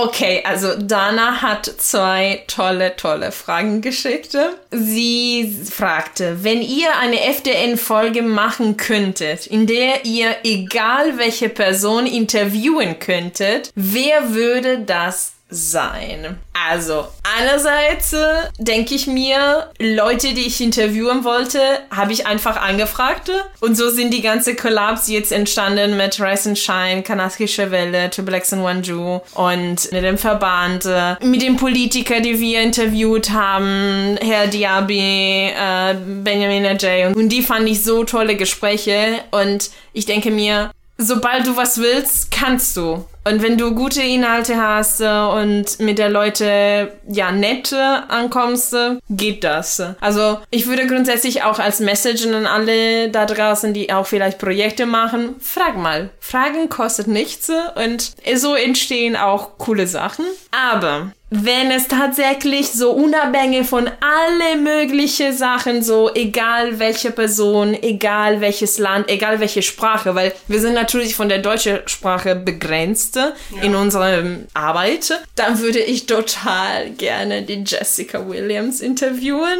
Okay, 0.00 0.42
also 0.44 0.76
Dana 0.76 1.42
hat 1.42 1.66
zwei 1.66 2.44
tolle, 2.46 2.94
tolle 2.94 3.32
Fragen 3.32 3.80
geschickt. 3.80 4.36
Sie 4.70 5.52
fragte, 5.68 6.44
wenn 6.44 6.62
ihr 6.62 6.96
eine 7.00 7.20
FDN-Folge 7.24 8.22
machen 8.22 8.76
könntet, 8.76 9.48
in 9.48 9.66
der 9.66 10.04
ihr 10.04 10.36
egal 10.44 11.18
welche 11.18 11.48
Person 11.48 12.06
interviewen 12.06 13.00
könntet, 13.00 13.72
wer 13.74 14.34
würde 14.34 14.78
das 14.78 15.32
sein. 15.50 16.38
Also, 16.52 17.06
einerseits 17.38 18.12
äh, 18.12 18.18
denke 18.58 18.94
ich 18.94 19.06
mir, 19.06 19.70
Leute, 19.78 20.34
die 20.34 20.46
ich 20.46 20.60
interviewen 20.60 21.24
wollte, 21.24 21.60
habe 21.90 22.12
ich 22.12 22.26
einfach 22.26 22.60
angefragt. 22.60 23.30
Und 23.60 23.76
so 23.76 23.88
sind 23.88 24.12
die 24.12 24.20
ganze 24.20 24.54
Collabs 24.54 25.08
jetzt 25.08 25.32
entstanden 25.32 25.96
mit 25.96 26.20
Rise 26.20 26.50
and 26.50 26.58
Shine, 26.58 27.02
Kanaskische 27.02 27.70
Welle, 27.70 28.10
Triple 28.10 28.36
X 28.36 28.52
and 28.52 28.64
Wanju 28.64 29.20
und 29.34 29.92
mit 29.92 30.04
dem 30.04 30.18
Verband, 30.18 30.84
äh, 30.84 31.16
mit 31.24 31.40
den 31.40 31.56
Politikern, 31.56 32.22
die 32.22 32.38
wir 32.38 32.60
interviewt 32.60 33.30
haben, 33.30 34.18
Herr 34.20 34.46
Diaby, 34.48 35.52
äh, 35.56 35.94
Benjamin 36.22 36.66
Ajay. 36.66 37.06
Und 37.06 37.30
die 37.30 37.42
fand 37.42 37.68
ich 37.68 37.82
so 37.82 38.04
tolle 38.04 38.36
Gespräche. 38.36 39.20
Und 39.30 39.70
ich 39.94 40.04
denke 40.04 40.30
mir, 40.30 40.70
sobald 40.98 41.46
du 41.46 41.56
was 41.56 41.78
willst, 41.78 42.30
kannst 42.30 42.76
du. 42.76 43.06
Und 43.28 43.42
wenn 43.42 43.58
du 43.58 43.74
gute 43.74 44.02
Inhalte 44.02 44.56
hast 44.56 45.00
äh, 45.00 45.06
und 45.06 45.80
mit 45.80 45.98
der 45.98 46.08
Leute 46.08 46.92
ja 47.06 47.30
nett 47.30 47.72
ankommst, 47.72 48.72
äh, 48.72 48.96
geht 49.10 49.44
das. 49.44 49.82
Also 50.00 50.38
ich 50.50 50.66
würde 50.66 50.86
grundsätzlich 50.86 51.42
auch 51.42 51.58
als 51.58 51.80
Message 51.80 52.26
an 52.26 52.46
alle 52.46 53.10
da 53.10 53.26
draußen, 53.26 53.74
die 53.74 53.92
auch 53.92 54.06
vielleicht 54.06 54.38
Projekte 54.38 54.86
machen, 54.86 55.36
frag 55.40 55.76
mal. 55.76 56.10
Fragen 56.20 56.68
kostet 56.68 57.06
nichts 57.06 57.50
und 57.74 58.12
so 58.34 58.54
entstehen 58.54 59.16
auch 59.16 59.58
coole 59.58 59.86
Sachen. 59.86 60.24
Aber 60.50 61.12
wenn 61.30 61.70
es 61.70 61.88
tatsächlich 61.88 62.72
so 62.72 62.92
unabhängig 62.92 63.66
von 63.66 63.86
alle 64.00 64.56
möglichen 64.56 65.36
Sachen, 65.36 65.82
so 65.82 66.10
egal 66.14 66.78
welche 66.78 67.10
Person, 67.10 67.74
egal 67.74 68.40
welches 68.40 68.78
Land, 68.78 69.10
egal 69.10 69.38
welche 69.38 69.60
Sprache, 69.60 70.14
weil 70.14 70.32
wir 70.46 70.60
sind 70.60 70.72
natürlich 70.72 71.14
von 71.14 71.28
der 71.28 71.38
deutschen 71.38 71.80
Sprache 71.86 72.34
begrenzt 72.34 73.17
ja. 73.20 73.62
in 73.62 73.74
unserer 73.74 74.22
Arbeit, 74.54 75.20
dann 75.34 75.60
würde 75.60 75.80
ich 75.80 76.06
total 76.06 76.90
gerne 76.90 77.42
die 77.42 77.64
Jessica 77.66 78.28
Williams 78.28 78.80
interviewen. 78.80 79.58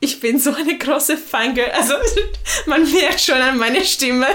Ich 0.00 0.20
bin 0.20 0.38
so 0.38 0.52
eine 0.52 0.76
große 0.76 1.16
Fangirl, 1.16 1.70
also 1.70 1.94
man 2.66 2.90
merkt 2.92 3.20
schon 3.20 3.40
an 3.40 3.56
meiner 3.56 3.82
Stimme. 3.82 4.26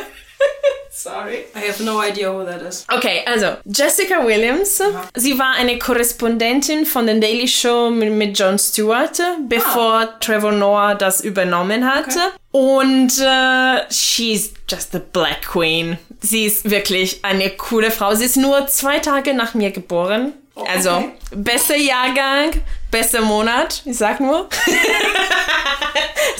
Sorry. 0.91 1.46
I 1.56 1.59
have 1.59 1.81
no 1.84 2.02
idea 2.02 2.31
who 2.31 2.44
that 2.46 2.62
is. 2.62 2.85
Okay, 2.91 3.24
also 3.25 3.57
Jessica 3.66 4.25
Williams. 4.25 4.81
Aha. 4.81 5.07
Sie 5.16 5.38
war 5.40 5.53
eine 5.56 5.78
Korrespondentin 5.80 6.86
von 6.86 7.07
The 7.07 7.19
Daily 7.19 7.47
Show 7.47 7.90
mit, 7.90 8.12
mit 8.12 8.38
Jon 8.38 8.59
Stewart, 8.59 9.18
bevor 9.47 9.94
ah. 9.94 10.18
Trevor 10.19 10.51
Noah 10.51 10.96
das 10.96 11.22
übernommen 11.22 11.86
hatte. 11.86 12.19
Okay. 12.19 12.38
Und 12.52 13.20
äh, 13.20 13.92
she's 13.92 14.54
just 14.68 14.92
the 14.92 15.00
Black 15.00 15.44
Queen. 15.44 15.98
Sie 16.22 16.46
ist 16.46 16.70
wirklich 16.70 17.24
eine 17.24 17.50
coole 17.52 17.92
Frau. 17.92 18.16
Sie 18.16 18.26
ist 18.26 18.38
nur 18.38 18.68
zwei 18.68 19.00
Tage 19.00 19.34
nach 19.34 19.54
mir 19.54 19.72
geboren. 19.72 20.34
Oh, 20.56 20.62
okay. 20.62 20.72
Also, 20.76 21.06
bester 21.32 21.78
Jahrgang, 21.78 22.52
bester 22.91 23.22
Monat, 23.22 23.81
ich 23.85 23.97
sag 23.97 24.19
nur. 24.19 24.50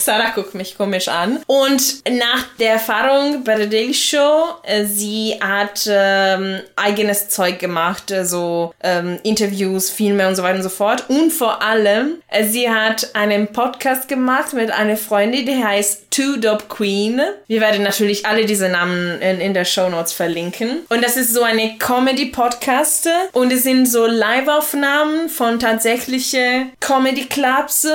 Sarah 0.00 0.30
guckt 0.30 0.54
mich 0.54 0.76
komisch 0.76 1.08
an. 1.08 1.40
Und 1.46 2.02
nach 2.08 2.46
der 2.58 2.72
Erfahrung 2.72 3.44
bei 3.44 3.56
der 3.56 3.66
Daily 3.66 3.94
Show, 3.94 4.44
äh, 4.62 4.84
sie 4.84 5.34
hat 5.40 5.88
ähm, 5.90 6.60
eigenes 6.76 7.28
Zeug 7.28 7.58
gemacht, 7.58 8.10
äh, 8.10 8.24
so 8.24 8.72
ähm, 8.82 9.18
Interviews, 9.22 9.90
Filme 9.90 10.26
und 10.26 10.36
so 10.36 10.42
weiter 10.42 10.56
und 10.56 10.62
so 10.62 10.68
fort. 10.68 11.04
Und 11.08 11.32
vor 11.32 11.62
allem, 11.62 12.22
äh, 12.28 12.44
sie 12.44 12.70
hat 12.70 13.14
einen 13.14 13.48
Podcast 13.48 14.08
gemacht 14.08 14.52
mit 14.52 14.70
einer 14.70 14.96
Freundin, 14.96 15.46
die 15.46 15.62
heißt 15.62 16.10
Two 16.10 16.36
Dope 16.38 16.64
Queen. 16.68 17.20
Wir 17.46 17.60
werden 17.60 17.82
natürlich 17.82 18.26
alle 18.26 18.46
diese 18.46 18.68
Namen 18.68 19.20
in, 19.20 19.40
in 19.40 19.54
der 19.54 19.64
Show 19.64 19.88
Notes 19.88 20.12
verlinken. 20.12 20.80
Und 20.88 21.04
das 21.04 21.16
ist 21.16 21.34
so 21.34 21.42
eine 21.42 21.76
Comedy-Podcast 21.78 23.08
und 23.32 23.52
es 23.52 23.62
sind 23.62 23.86
so 23.86 24.06
Live-Aufnahmen 24.06 25.28
von 25.28 25.58
tatsächlichen 25.60 26.39
Comedy-Clubs 26.80 27.86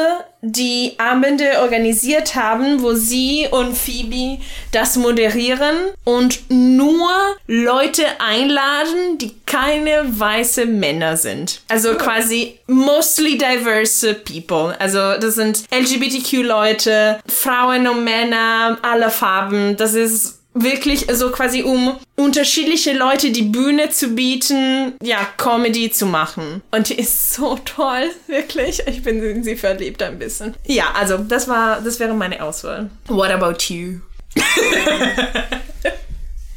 die 0.47 0.94
Abende 1.00 1.59
organisiert 1.61 2.35
haben, 2.35 2.83
wo 2.83 2.94
sie 2.94 3.47
und 3.50 3.75
Phoebe 3.75 4.39
das 4.72 4.95
moderieren 4.95 5.75
und 6.03 6.50
nur 6.50 7.09
Leute 7.47 8.03
einladen, 8.19 9.17
die 9.17 9.31
keine 9.47 10.03
weiße 10.07 10.67
Männer 10.67 11.17
sind. 11.17 11.61
Also 11.67 11.95
quasi 11.95 12.59
mostly 12.67 13.39
diverse 13.39 14.13
people. 14.13 14.75
Also 14.79 15.19
das 15.19 15.35
sind 15.35 15.63
LGBTQ-Leute, 15.72 17.19
Frauen 17.28 17.88
und 17.88 18.03
Männer 18.03 18.78
aller 18.84 19.09
Farben. 19.09 19.78
Das 19.78 19.95
ist 19.95 20.44
wirklich 20.55 21.05
so 21.13 21.29
quasi 21.29 21.61
um 21.61 21.97
unterschiedliche 22.16 22.93
Leute 22.93 23.31
die 23.31 23.43
Bühne 23.43 23.89
zu 23.89 24.09
bieten, 24.09 24.93
ja, 25.03 25.19
Comedy 25.38 25.91
zu 25.91 26.05
machen. 26.07 26.63
Und 26.71 26.89
die 26.89 26.95
ist 26.95 27.33
so 27.33 27.59
toll, 27.63 28.09
wirklich. 28.27 28.81
Ich 28.88 29.03
bin 29.03 29.21
in 29.21 29.43
sie 29.43 29.55
verliebt 29.55 30.01
ein 30.01 30.17
bisschen. 30.17 30.55
Ja, 30.66 30.91
also 30.95 31.17
das 31.17 31.47
war, 31.47 31.81
das 31.81 31.99
wäre 31.99 32.13
meine 32.13 32.41
Auswahl. 32.41 32.89
What 33.07 33.29
about 33.29 33.57
you? 33.71 33.99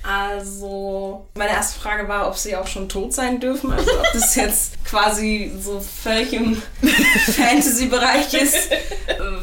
Also, 0.09 1.27
meine 1.35 1.51
erste 1.51 1.79
Frage 1.79 2.09
war, 2.09 2.29
ob 2.29 2.37
sie 2.37 2.57
auch 2.57 2.67
schon 2.67 2.89
tot 2.89 3.13
sein 3.13 3.41
dürfen. 3.41 3.71
Also, 3.71 3.91
ob 3.91 4.11
das 4.15 4.35
jetzt 4.37 4.83
quasi 4.87 5.53
so 5.61 5.81
völlig 5.81 6.33
im 6.33 6.63
Fantasy-Bereich 7.37 8.33
ist. 8.33 8.71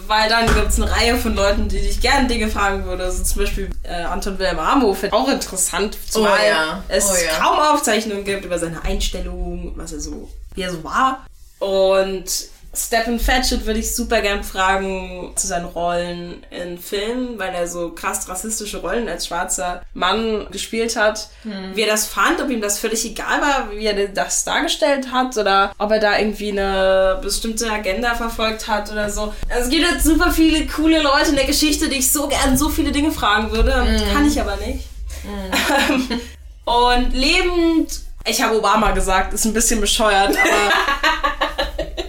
Weil 0.07 0.27
dann 0.27 0.47
gibt 0.47 0.69
es 0.69 0.81
eine 0.81 0.89
Reihe 0.89 1.17
von 1.17 1.35
Leuten, 1.35 1.67
die 1.67 1.77
dich 1.77 2.01
gerne 2.01 2.27
Dinge 2.27 2.47
fragen 2.47 2.83
würden. 2.83 3.01
Also, 3.01 3.23
zum 3.23 3.43
Beispiel 3.43 3.69
äh, 3.83 4.05
Anton 4.05 4.39
Wilhelm 4.39 4.57
Amo 4.57 4.91
finde 4.95 5.07
ich 5.07 5.13
auch 5.13 5.29
interessant, 5.29 5.99
zumal 6.09 6.39
oh 6.41 6.47
ja. 6.47 6.83
es 6.87 7.11
oh 7.11 7.15
ja. 7.15 7.37
kaum 7.37 7.59
Aufzeichnungen 7.59 8.23
gibt 8.23 8.43
über 8.43 8.57
seine 8.57 8.83
Einstellung, 8.83 9.73
was 9.75 9.93
er 9.93 9.99
so, 9.99 10.31
wie 10.55 10.63
er 10.63 10.71
so 10.71 10.83
war. 10.83 11.27
Und 11.59 12.25
Stephen 12.75 13.19
Fetchit 13.19 13.65
würde 13.65 13.79
ich 13.79 13.95
super 13.95 14.21
gern 14.21 14.43
fragen 14.43 15.31
zu 15.35 15.47
seinen 15.47 15.65
Rollen 15.65 16.45
in 16.49 16.77
Filmen, 16.77 17.39
weil 17.39 17.53
er 17.53 17.67
so 17.67 17.91
krass 17.91 18.27
rassistische 18.27 18.77
Rollen 18.77 19.07
als 19.07 19.27
schwarzer 19.27 19.81
Mann 19.93 20.47
gespielt 20.51 20.95
hat. 20.95 21.29
Hm. 21.43 21.75
Wie 21.75 21.81
er 21.81 21.87
das 21.87 22.05
fand, 22.05 22.41
ob 22.41 22.49
ihm 22.49 22.61
das 22.61 22.79
völlig 22.79 23.05
egal 23.05 23.41
war, 23.41 23.71
wie 23.71 23.85
er 23.85 24.07
das 24.07 24.43
dargestellt 24.43 25.11
hat 25.11 25.37
oder 25.37 25.73
ob 25.77 25.91
er 25.91 25.99
da 25.99 26.19
irgendwie 26.19 26.51
eine 26.51 27.19
bestimmte 27.21 27.71
Agenda 27.71 28.15
verfolgt 28.15 28.67
hat 28.67 28.91
oder 28.91 29.09
so. 29.09 29.33
Also 29.49 29.63
es 29.63 29.69
gibt 29.69 29.89
halt 29.89 30.01
super 30.01 30.31
viele 30.31 30.65
coole 30.67 31.01
Leute 31.01 31.29
in 31.29 31.35
der 31.35 31.45
Geschichte, 31.45 31.89
die 31.89 31.99
ich 31.99 32.11
so 32.11 32.27
gern 32.27 32.57
so 32.57 32.69
viele 32.69 32.91
Dinge 32.91 33.11
fragen 33.11 33.51
würde. 33.51 33.73
Hm. 33.73 34.13
Kann 34.13 34.27
ich 34.27 34.39
aber 34.39 34.57
nicht. 34.57 34.85
Hm. 35.23 36.19
Und 36.65 37.13
lebend, 37.13 38.01
ich 38.25 38.41
habe 38.41 38.57
Obama 38.57 38.91
gesagt, 38.91 39.33
ist 39.33 39.45
ein 39.45 39.53
bisschen 39.53 39.79
bescheuert, 39.79 40.35
aber 40.35 41.95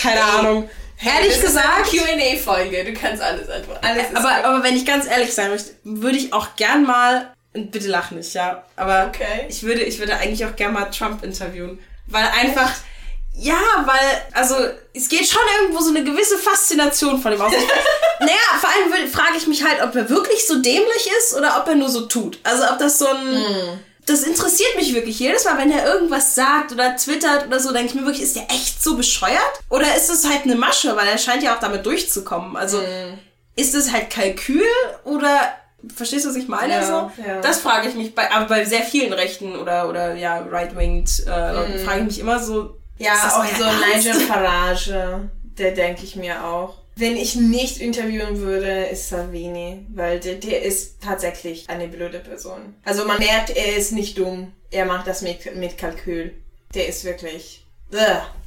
keine 0.00 0.22
Ahnung. 0.22 0.70
Ehrlich 1.04 1.34
das 1.34 1.42
gesagt. 1.42 1.90
QA-Folge, 1.90 2.84
du 2.84 2.92
kannst 2.92 3.22
alles 3.22 3.48
antworten. 3.48 3.86
Alles 3.86 4.06
aber, 4.14 4.44
aber 4.44 4.64
wenn 4.64 4.76
ich 4.76 4.84
ganz 4.84 5.06
ehrlich 5.06 5.32
sein 5.32 5.50
möchte, 5.50 5.70
würde 5.84 6.18
ich 6.18 6.32
auch 6.32 6.56
gern 6.56 6.84
mal. 6.84 7.32
Bitte 7.52 7.88
lach 7.88 8.10
nicht, 8.10 8.34
ja. 8.34 8.64
Aber 8.76 9.06
okay. 9.08 9.46
ich, 9.48 9.62
würde, 9.62 9.82
ich 9.82 9.98
würde 9.98 10.16
eigentlich 10.16 10.44
auch 10.44 10.56
gern 10.56 10.72
mal 10.72 10.86
Trump 10.86 11.22
interviewen. 11.22 11.78
Weil 12.06 12.26
einfach. 12.26 12.70
Echt? 12.70 12.82
Ja, 13.40 13.60
weil, 13.86 14.22
also, 14.32 14.56
es 14.92 15.08
geht 15.08 15.28
schon 15.28 15.42
irgendwo 15.60 15.80
so 15.80 15.90
eine 15.90 16.02
gewisse 16.02 16.38
Faszination 16.38 17.22
von 17.22 17.32
ihm 17.32 17.40
aus. 17.40 17.52
naja, 18.20 18.32
vor 18.60 18.68
allem 18.68 19.08
frage 19.08 19.36
ich 19.36 19.46
mich 19.46 19.62
halt, 19.62 19.80
ob 19.80 19.94
er 19.94 20.10
wirklich 20.10 20.44
so 20.44 20.60
dämlich 20.60 21.08
ist 21.18 21.36
oder 21.36 21.60
ob 21.60 21.68
er 21.68 21.76
nur 21.76 21.88
so 21.88 22.06
tut. 22.06 22.40
Also, 22.42 22.64
ob 22.64 22.78
das 22.80 22.98
so 22.98 23.06
ein. 23.06 23.34
Mm 23.34 23.87
das 24.08 24.22
interessiert 24.22 24.76
mich 24.76 24.94
wirklich. 24.94 25.18
Jedes 25.18 25.44
Mal, 25.44 25.58
wenn 25.58 25.70
er 25.70 25.84
irgendwas 25.84 26.34
sagt 26.34 26.72
oder 26.72 26.96
twittert 26.96 27.46
oder 27.46 27.60
so, 27.60 27.72
denke 27.72 27.88
ich 27.88 27.94
mir 27.94 28.04
wirklich, 28.04 28.22
ist 28.22 28.36
der 28.36 28.50
echt 28.50 28.82
so 28.82 28.96
bescheuert? 28.96 29.60
Oder 29.68 29.94
ist 29.96 30.10
es 30.10 30.28
halt 30.28 30.44
eine 30.44 30.56
Masche? 30.56 30.96
Weil 30.96 31.08
er 31.08 31.18
scheint 31.18 31.42
ja 31.42 31.54
auch 31.54 31.60
damit 31.60 31.84
durchzukommen. 31.86 32.56
Also, 32.56 32.78
mm. 32.78 33.18
ist 33.56 33.74
es 33.74 33.92
halt 33.92 34.10
Kalkül 34.10 34.62
oder 35.04 35.52
Verstehst 35.94 36.24
du, 36.24 36.30
was 36.30 36.36
ich 36.36 36.48
meine? 36.48 36.72
Ja, 36.72 36.82
so? 36.82 36.92
Ja. 37.24 37.40
Das 37.40 37.60
frage 37.60 37.88
ich 37.88 37.94
mich 37.94 38.12
bei, 38.12 38.30
aber 38.32 38.46
bei 38.46 38.64
sehr 38.64 38.82
vielen 38.82 39.12
Rechten 39.12 39.54
oder, 39.54 39.88
oder 39.88 40.14
ja, 40.14 40.38
right-winged 40.38 41.24
äh, 41.28 41.52
Leuten 41.52 41.76
mm. 41.76 41.84
frage 41.84 42.00
ich 42.00 42.06
mich 42.06 42.18
immer 42.18 42.40
so. 42.40 42.78
Ja, 42.98 43.12
auch 43.12 43.44
so 43.44 43.64
Nigel 43.94 44.14
Farage, 44.14 45.30
der 45.56 45.70
denke 45.70 46.02
ich 46.02 46.16
mir 46.16 46.44
auch. 46.44 46.78
Wenn 46.98 47.16
ich 47.16 47.36
nicht 47.36 47.80
interviewen 47.80 48.38
würde, 48.38 48.86
ist 48.86 49.08
Salvini, 49.08 49.86
weil 49.94 50.18
der, 50.18 50.34
der 50.34 50.62
ist 50.62 51.00
tatsächlich 51.00 51.70
eine 51.70 51.86
blöde 51.86 52.18
Person. 52.18 52.74
Also 52.84 53.04
man 53.04 53.18
merkt, 53.18 53.50
er 53.50 53.76
ist 53.76 53.92
nicht 53.92 54.18
dumm. 54.18 54.52
Er 54.72 54.84
macht 54.84 55.06
das 55.06 55.22
mit, 55.22 55.54
mit 55.54 55.78
Kalkül. 55.78 56.34
Der 56.74 56.88
ist 56.88 57.04
wirklich 57.04 57.64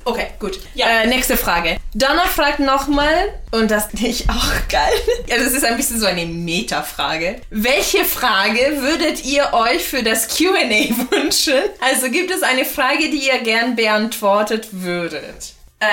Okay, 0.03 0.27
gut. 0.39 0.59
Ja. 0.75 1.01
Äh, 1.01 1.07
nächste 1.07 1.37
Frage. 1.37 1.77
Donna 1.93 2.25
fragt 2.25 2.59
nochmal, 2.59 3.33
und 3.51 3.71
das 3.71 3.87
finde 3.87 4.07
ich 4.07 4.29
auch 4.29 4.67
geil. 4.69 4.93
Ja, 5.27 5.37
das 5.37 5.53
ist 5.53 5.63
ein 5.63 5.77
bisschen 5.77 5.99
so 5.99 6.05
eine 6.05 6.25
Meta-Frage. 6.25 7.41
Welche 7.49 8.03
Frage 8.03 8.81
würdet 8.81 9.23
ihr 9.23 9.53
euch 9.53 9.83
für 9.83 10.03
das 10.03 10.27
QA 10.27 10.45
wünschen? 11.11 11.61
Also 11.79 12.09
gibt 12.09 12.31
es 12.31 12.43
eine 12.43 12.65
Frage, 12.65 13.09
die 13.09 13.27
ihr 13.27 13.39
gern 13.39 13.75
beantwortet 13.75 14.67
würdet? 14.71 15.53
Äh, 15.79 15.85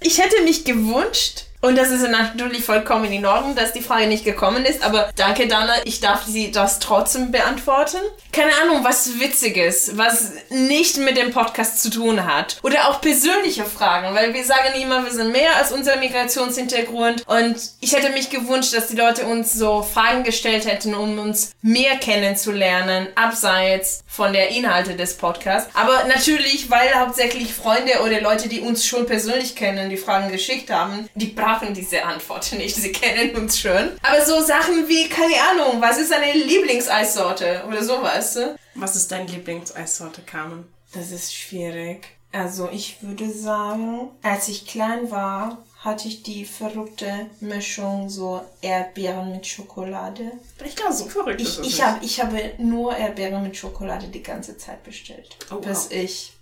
ich 0.00 0.18
hätte 0.18 0.42
mich 0.42 0.64
gewünscht, 0.64 1.45
und 1.60 1.76
das 1.76 1.90
ist 1.90 2.08
natürlich 2.08 2.64
vollkommen 2.64 3.10
in 3.12 3.26
Ordnung, 3.26 3.54
dass 3.54 3.72
die 3.72 3.80
Frage 3.80 4.06
nicht 4.06 4.24
gekommen 4.24 4.64
ist, 4.64 4.82
aber 4.82 5.10
danke 5.16 5.48
Dana, 5.48 5.72
ich 5.84 6.00
darf 6.00 6.24
sie 6.24 6.50
das 6.50 6.78
trotzdem 6.78 7.32
beantworten. 7.32 7.98
Keine 8.32 8.52
Ahnung, 8.62 8.84
was 8.84 9.18
Witziges, 9.18 9.96
was 9.96 10.32
nicht 10.50 10.98
mit 10.98 11.16
dem 11.16 11.32
Podcast 11.32 11.82
zu 11.82 11.90
tun 11.90 12.26
hat. 12.26 12.58
Oder 12.62 12.88
auch 12.88 13.00
persönliche 13.00 13.64
Fragen, 13.64 14.14
weil 14.14 14.34
wir 14.34 14.44
sagen 14.44 14.80
immer, 14.80 15.04
wir 15.04 15.12
sind 15.12 15.32
mehr 15.32 15.56
als 15.56 15.72
unser 15.72 15.96
Migrationshintergrund 15.96 17.26
und 17.26 17.56
ich 17.80 17.94
hätte 17.94 18.10
mich 18.10 18.30
gewünscht, 18.30 18.74
dass 18.74 18.88
die 18.88 18.96
Leute 18.96 19.26
uns 19.26 19.52
so 19.52 19.82
Fragen 19.82 20.22
gestellt 20.22 20.66
hätten, 20.66 20.94
um 20.94 21.18
uns 21.18 21.52
mehr 21.62 21.96
kennenzulernen, 21.96 23.08
abseits 23.14 24.04
von 24.06 24.32
der 24.32 24.50
Inhalte 24.50 24.94
des 24.94 25.16
Podcasts. 25.16 25.70
Aber 25.74 26.04
natürlich, 26.04 26.70
weil 26.70 26.94
hauptsächlich 26.94 27.54
Freunde 27.54 28.00
oder 28.04 28.20
Leute, 28.20 28.48
die 28.48 28.60
uns 28.60 28.86
schon 28.86 29.06
persönlich 29.06 29.56
kennen, 29.56 29.90
die 29.90 29.96
Fragen 29.96 30.30
geschickt 30.30 30.70
haben, 30.70 31.08
die 31.14 31.26
brauchen 31.26 31.55
diese 31.74 32.04
Antwort 32.04 32.52
nicht. 32.52 32.76
Sie 32.76 32.92
kennen 32.92 33.34
uns 33.36 33.58
schon. 33.58 33.92
Aber 34.02 34.24
so 34.24 34.40
Sachen 34.42 34.88
wie, 34.88 35.08
keine 35.08 35.34
Ahnung, 35.50 35.80
was 35.80 35.98
ist 35.98 36.12
deine 36.12 36.32
Lieblingseissorte 36.32 37.64
oder 37.66 37.82
sowas? 37.82 38.38
Was 38.74 38.96
ist 38.96 39.10
deine 39.10 39.30
Lieblingseissorte, 39.30 40.22
Carmen? 40.22 40.66
Das 40.92 41.10
ist 41.10 41.34
schwierig. 41.34 42.16
Also 42.32 42.68
ich 42.70 43.02
würde 43.02 43.30
sagen, 43.30 44.10
als 44.22 44.48
ich 44.48 44.66
klein 44.66 45.10
war, 45.10 45.64
hatte 45.78 46.08
ich 46.08 46.22
die 46.22 46.44
verrückte 46.44 47.30
Mischung 47.40 48.08
so 48.08 48.42
Erdbeeren 48.60 49.32
mit 49.32 49.46
Schokolade. 49.46 50.32
Ich 50.64 50.76
glaube, 50.76 50.92
so 50.92 51.06
verrückt 51.06 51.40
ich, 51.40 51.58
ist 51.58 51.66
ich, 51.66 51.80
hab, 51.80 52.02
ich 52.02 52.20
habe 52.20 52.52
nur 52.58 52.96
Erdbeeren 52.96 53.42
mit 53.42 53.56
Schokolade 53.56 54.08
die 54.08 54.22
ganze 54.22 54.58
Zeit 54.58 54.82
bestellt. 54.82 55.36
Oh, 55.50 55.56
bis 55.56 55.84
wow. 55.84 55.92
ich 55.92 56.32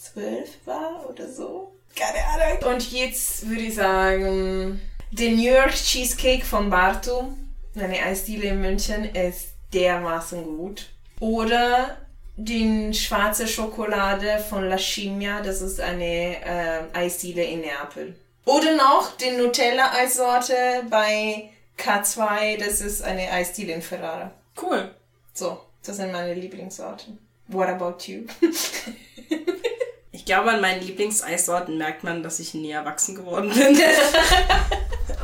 zwölf 0.00 0.50
war 0.66 1.08
oder 1.08 1.32
so. 1.32 1.72
Keine 1.96 2.24
Ahnung. 2.26 2.74
Und 2.74 2.92
jetzt 2.92 3.48
würde 3.48 3.62
ich 3.62 3.74
sagen, 3.74 4.80
der 5.10 5.30
New 5.30 5.52
York 5.52 5.74
Cheesecake 5.74 6.44
von 6.44 6.70
Bartu, 6.70 7.32
eine 7.76 8.02
Eisdiele 8.02 8.48
in 8.48 8.60
München, 8.60 9.04
ist 9.14 9.50
dermaßen 9.72 10.44
gut. 10.44 10.86
Oder 11.20 11.98
die 12.36 12.92
schwarze 12.92 13.46
Schokolade 13.46 14.44
von 14.48 14.68
La 14.68 14.78
Scimmia, 14.78 15.40
das 15.40 15.60
ist 15.62 15.80
eine 15.80 16.44
äh, 16.44 16.80
Eisdiele 16.92 17.44
in 17.44 17.60
Neapel. 17.60 18.16
Oder 18.44 18.76
noch 18.76 19.16
die 19.16 19.30
Nutella-Eissorte 19.30 20.84
bei 20.90 21.50
K2, 21.78 22.58
das 22.58 22.80
ist 22.80 23.02
eine 23.02 23.30
Eisdiele 23.30 23.72
in 23.72 23.82
Ferrara. 23.82 24.32
Cool. 24.60 24.94
So, 25.32 25.60
das 25.84 25.96
sind 25.96 26.12
meine 26.12 26.34
Lieblingssorten. 26.34 27.18
What 27.48 27.68
about 27.68 28.04
you? 28.06 28.24
Ich 30.24 30.32
glaube, 30.32 30.52
an 30.52 30.62
meinen 30.62 30.80
Lieblingseissorten 30.80 31.76
merkt 31.76 32.02
man, 32.02 32.22
dass 32.22 32.40
ich 32.40 32.54
nie 32.54 32.70
erwachsen 32.70 33.14
geworden 33.14 33.50
bin. 33.50 33.78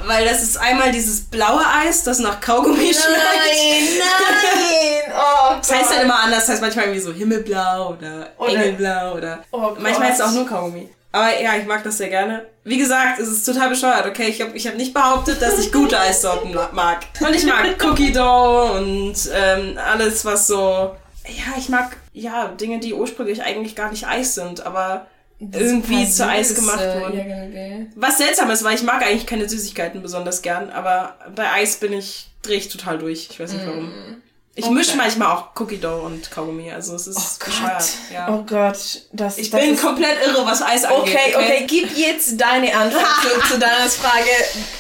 Weil 0.07 0.27
das 0.27 0.43
ist 0.43 0.59
einmal 0.59 0.93
dieses 0.93 1.23
blaue 1.23 1.65
Eis, 1.67 2.05
das 2.05 2.19
nach 2.19 2.39
Kaugummi 2.39 2.93
schmeckt. 2.93 2.99
Nein, 3.09 3.99
nein! 3.99 5.13
Oh 5.13 5.55
das 5.57 5.73
heißt 5.73 5.91
halt 5.91 6.03
immer 6.03 6.21
anders. 6.21 6.41
Das 6.41 6.51
heißt 6.51 6.61
manchmal 6.61 6.85
irgendwie 6.85 7.01
so 7.01 7.15
Himmelblau 7.15 7.95
oder, 7.95 8.29
oder 8.37 8.53
Engelblau 8.53 9.15
oder 9.15 9.43
oh 9.53 9.75
manchmal 9.79 10.11
ist 10.11 10.21
es 10.21 10.21
auch 10.21 10.33
nur 10.33 10.47
Kaugummi. 10.47 10.91
Aber 11.13 11.41
ja, 11.41 11.57
ich 11.57 11.65
mag 11.65 11.83
das 11.83 11.97
sehr 11.97 12.11
gerne. 12.11 12.47
Wie 12.65 12.77
gesagt, 12.77 13.21
es 13.21 13.29
ist 13.29 13.45
total 13.45 13.71
bescheuert, 13.71 14.07
okay? 14.07 14.29
Ich 14.29 14.43
habe 14.43 14.55
ich 14.55 14.67
hab 14.67 14.75
nicht 14.75 14.93
behauptet, 14.93 15.41
dass 15.41 15.59
ich 15.59 15.73
gute 15.73 15.99
Eissorten 15.99 16.55
mag. 16.73 17.07
Und 17.21 17.35
ich 17.35 17.45
mag 17.45 17.83
Cookie 17.83 18.13
Dough 18.13 18.77
und 18.77 19.15
ähm, 19.33 19.79
alles, 19.79 20.27
was 20.27 20.47
so 20.47 20.95
ja, 21.27 21.59
ich 21.59 21.69
mag 21.69 21.97
ja 22.13 22.49
Dinge, 22.49 22.81
die 22.81 22.95
ursprünglich 22.95 23.43
eigentlich 23.43 23.77
gar 23.77 23.91
nicht 23.91 24.07
Eis 24.07 24.35
sind, 24.35 24.65
aber 24.67 25.07
das 25.39 25.63
irgendwie 25.63 26.09
zu 26.09 26.27
Eis 26.27 26.55
gemacht 26.55 26.81
wurden. 26.81 27.17
Ja, 27.17 27.87
Was 27.95 28.19
seltsam 28.19 28.51
ist, 28.51 28.63
weil 28.63 28.75
ich 28.75 28.83
mag 28.83 29.03
eigentlich 29.03 29.27
keine 29.27 29.49
Süßigkeiten 29.49 30.03
besonders 30.03 30.43
gern, 30.43 30.71
aber 30.71 31.17
bei 31.35 31.51
Eis 31.51 31.77
bin 31.77 31.93
ich 31.93 32.31
drehe 32.43 32.59
ich 32.59 32.69
total 32.69 32.99
durch. 32.99 33.29
Ich 33.31 33.41
weiß 33.41 33.53
nicht 33.53 33.67
warum. 33.67 33.87
Mm. 33.87 34.23
Ich 34.57 34.65
okay. 34.65 34.75
mische 34.75 34.97
manchmal 34.97 35.29
auch 35.29 35.49
Cookie 35.59 35.79
Dough 35.79 36.05
und 36.05 36.31
Kaugummi, 36.31 36.71
also 36.73 36.95
es 36.95 37.07
ist 37.07 37.17
oh 37.19 37.45
bescheuert. 37.45 37.85
Ja. 38.13 38.29
Oh 38.29 38.43
Gott, 38.43 39.03
das 39.13 39.39
Ich 39.39 39.49
das 39.49 39.61
bin 39.61 39.77
komplett 39.77 40.19
irre, 40.27 40.45
was 40.45 40.61
Eis 40.61 40.85
angeht. 40.85 41.15
Okay, 41.15 41.35
okay, 41.35 41.37
okay, 41.37 41.65
gib 41.67 41.97
jetzt 41.97 42.39
deine 42.39 42.75
Antwort 42.75 43.07
zu, 43.23 43.53
zu 43.53 43.59
deiner 43.59 43.89
Frage. 43.89 44.29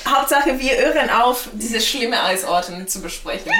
Hauptsache, 0.06 0.58
wir 0.58 0.76
hören 0.76 1.08
auf, 1.08 1.48
diese 1.52 1.80
schlimme 1.80 2.20
Eisorten 2.20 2.86
zu 2.88 3.00
besprechen. 3.00 3.52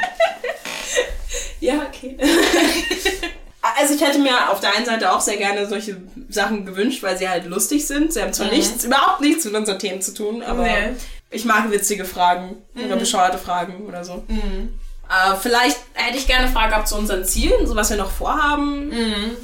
ja, 1.61 1.87
okay. 1.88 2.16
Also 3.81 3.94
ich 3.94 4.00
hätte 4.03 4.19
mir 4.19 4.50
auf 4.50 4.61
der 4.61 4.77
einen 4.77 4.85
Seite 4.85 5.11
auch 5.11 5.21
sehr 5.21 5.38
gerne 5.38 5.67
solche 5.67 5.97
Sachen 6.29 6.67
gewünscht, 6.67 7.03
weil 7.03 7.17
sie 7.17 7.29
halt 7.29 7.47
lustig 7.47 7.87
sind. 7.87 8.12
Sie 8.12 8.21
haben 8.21 8.32
zwar 8.32 8.47
mhm. 8.47 8.55
nichts, 8.55 8.85
überhaupt 8.85 9.21
nichts 9.21 9.44
mit 9.47 9.55
unseren 9.55 9.79
Themen 9.79 10.03
zu 10.03 10.12
tun, 10.12 10.43
aber 10.43 10.65
nee. 10.65 10.97
ich 11.31 11.44
mag 11.47 11.71
witzige 11.71 12.05
Fragen 12.05 12.56
mhm. 12.75 12.85
oder 12.85 12.97
bescheuerte 12.97 13.38
Fragen 13.38 13.87
oder 13.87 14.05
so. 14.05 14.23
Mhm. 14.29 14.79
Äh, 15.09 15.37
vielleicht 15.41 15.79
hätte 15.94 16.19
ich 16.19 16.27
gerne 16.27 16.44
eine 16.44 16.53
Frage 16.53 16.77
ab 16.77 16.87
zu 16.87 16.97
unseren 16.97 17.25
Zielen, 17.25 17.67
so 17.67 17.75
was 17.75 17.91
wir 17.91 17.97
noch 17.97 18.11
vorhaben. 18.11 18.88
Mhm. 18.88 19.37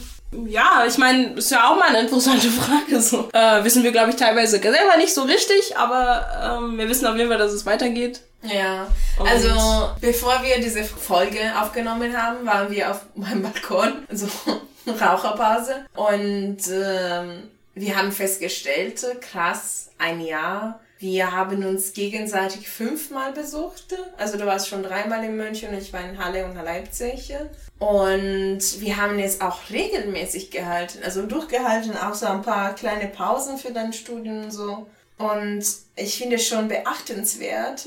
Ja, 0.48 0.84
ich 0.86 0.98
meine, 0.98 1.32
ist 1.34 1.50
ja 1.50 1.70
auch 1.70 1.76
mal 1.76 1.88
eine 1.88 2.00
interessante 2.00 2.48
Frage. 2.50 3.00
So. 3.00 3.28
Äh, 3.32 3.64
wissen 3.64 3.82
wir, 3.82 3.92
glaube 3.92 4.10
ich, 4.10 4.16
teilweise 4.16 4.58
selber 4.58 4.96
nicht 4.98 5.14
so 5.14 5.22
richtig, 5.22 5.76
aber 5.76 6.58
ähm, 6.58 6.78
wir 6.78 6.88
wissen 6.88 7.06
auf 7.06 7.16
jeden 7.16 7.30
Fall, 7.30 7.38
dass 7.38 7.52
es 7.52 7.64
weitergeht. 7.64 8.20
Ja, 8.52 8.88
und 9.18 9.28
also 9.28 9.90
bevor 10.00 10.42
wir 10.42 10.60
diese 10.60 10.84
Folge 10.84 11.38
aufgenommen 11.60 12.16
haben, 12.16 12.46
waren 12.46 12.70
wir 12.70 12.90
auf 12.90 13.00
meinem 13.14 13.42
Balkon, 13.42 14.06
so 14.10 14.28
Raucherpause. 14.86 15.86
Und 15.94 16.58
ähm, 16.70 17.50
wir 17.74 17.96
haben 17.96 18.12
festgestellt, 18.12 19.04
krass, 19.20 19.90
ein 19.98 20.20
Jahr. 20.20 20.80
Wir 20.98 21.32
haben 21.32 21.62
uns 21.66 21.92
gegenseitig 21.92 22.70
fünfmal 22.70 23.32
besucht. 23.32 23.94
Also 24.16 24.38
du 24.38 24.46
warst 24.46 24.68
schon 24.68 24.82
dreimal 24.82 25.22
in 25.24 25.36
München 25.36 25.68
und 25.70 25.78
ich 25.78 25.92
war 25.92 26.00
in 26.00 26.22
Halle 26.22 26.46
und 26.46 26.54
Leipzig. 26.54 27.34
Und 27.78 28.80
wir 28.80 28.96
haben 28.96 29.18
jetzt 29.18 29.42
auch 29.42 29.58
regelmäßig 29.70 30.50
gehalten, 30.50 31.00
also 31.04 31.26
durchgehalten, 31.26 31.98
auch 31.98 32.14
so 32.14 32.26
ein 32.26 32.40
paar 32.40 32.74
kleine 32.74 33.08
Pausen 33.08 33.58
für 33.58 33.72
dein 33.72 33.92
Studium 33.92 34.44
und 34.44 34.50
so. 34.50 34.86
Und 35.18 35.64
ich 35.96 36.16
finde 36.16 36.36
es 36.36 36.46
schon 36.46 36.68
beachtenswert, 36.68 37.86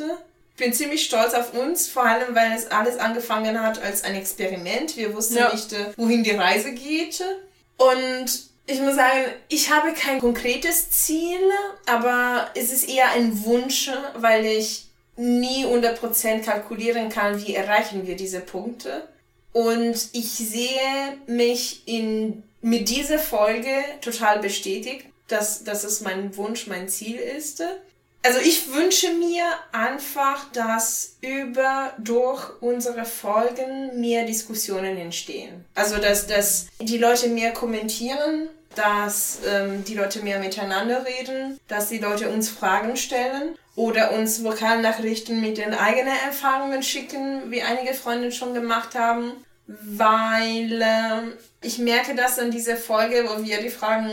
bin 0.59 0.73
ziemlich 0.73 1.03
stolz 1.03 1.33
auf 1.33 1.53
uns, 1.53 1.87
vor 1.87 2.03
allem 2.03 2.35
weil 2.35 2.51
es 2.55 2.69
alles 2.69 2.97
angefangen 2.97 3.59
hat 3.61 3.81
als 3.81 4.03
ein 4.03 4.15
Experiment. 4.15 4.95
Wir 4.95 5.15
wussten 5.15 5.37
ja. 5.37 5.51
nicht, 5.51 5.73
äh, 5.73 5.93
wohin 5.97 6.23
die 6.23 6.31
Reise 6.31 6.73
geht. 6.73 7.23
Und 7.77 8.49
ich 8.67 8.79
muss 8.81 8.95
sagen, 8.95 9.23
ich 9.47 9.71
habe 9.71 9.93
kein 9.93 10.19
konkretes 10.19 10.91
Ziel, 10.91 11.39
aber 11.87 12.51
es 12.53 12.71
ist 12.71 12.87
eher 12.87 13.09
ein 13.11 13.43
Wunsch, 13.45 13.89
weil 14.15 14.45
ich 14.45 14.85
nie 15.15 15.65
100% 15.65 16.43
kalkulieren 16.43 17.09
kann, 17.09 17.45
wie 17.45 17.55
erreichen 17.55 18.05
wir 18.05 18.15
diese 18.15 18.41
Punkte. 18.41 19.07
Und 19.51 20.09
ich 20.13 20.29
sehe 20.29 21.17
mich 21.25 21.87
in, 21.87 22.43
mit 22.61 22.89
dieser 22.89 23.17
Folge 23.17 23.71
total 24.01 24.39
bestätigt, 24.39 25.05
dass, 25.27 25.63
dass 25.63 25.83
es 25.83 26.01
mein 26.01 26.35
Wunsch, 26.37 26.67
mein 26.67 26.87
Ziel 26.89 27.17
ist. 27.17 27.63
Also 28.21 28.39
ich 28.39 28.73
wünsche 28.73 29.13
mir 29.13 29.45
einfach, 29.71 30.51
dass 30.51 31.17
über 31.21 31.93
durch 31.97 32.61
unsere 32.61 33.05
Folgen 33.05 33.99
mehr 33.99 34.25
Diskussionen 34.25 34.97
entstehen. 34.97 35.65
Also 35.73 35.97
dass, 35.97 36.27
dass 36.27 36.67
die 36.81 36.97
Leute 36.97 37.29
mehr 37.29 37.51
kommentieren, 37.51 38.49
dass 38.75 39.39
ähm, 39.47 39.83
die 39.85 39.95
Leute 39.95 40.21
mehr 40.21 40.39
miteinander 40.39 41.05
reden, 41.05 41.59
dass 41.67 41.89
die 41.89 41.97
Leute 41.97 42.29
uns 42.29 42.49
Fragen 42.49 42.97
stellen 42.97 43.55
oder 43.75 44.11
uns 44.11 44.43
Vokalnachrichten 44.43 45.39
mit 45.39 45.57
den 45.57 45.73
eigenen 45.73 46.13
Erfahrungen 46.25 46.83
schicken, 46.83 47.49
wie 47.51 47.61
einige 47.61 47.93
Freunde 47.93 48.31
schon 48.31 48.53
gemacht 48.53 48.95
haben. 48.95 49.31
weil 49.65 50.81
äh, 50.81 51.21
ich 51.61 51.77
merke 51.77 52.15
das 52.15 52.37
in 52.39 52.49
dieser 52.51 52.75
Folge, 52.75 53.25
wo 53.29 53.43
wir 53.43 53.61
die 53.61 53.69
Fragen 53.69 54.11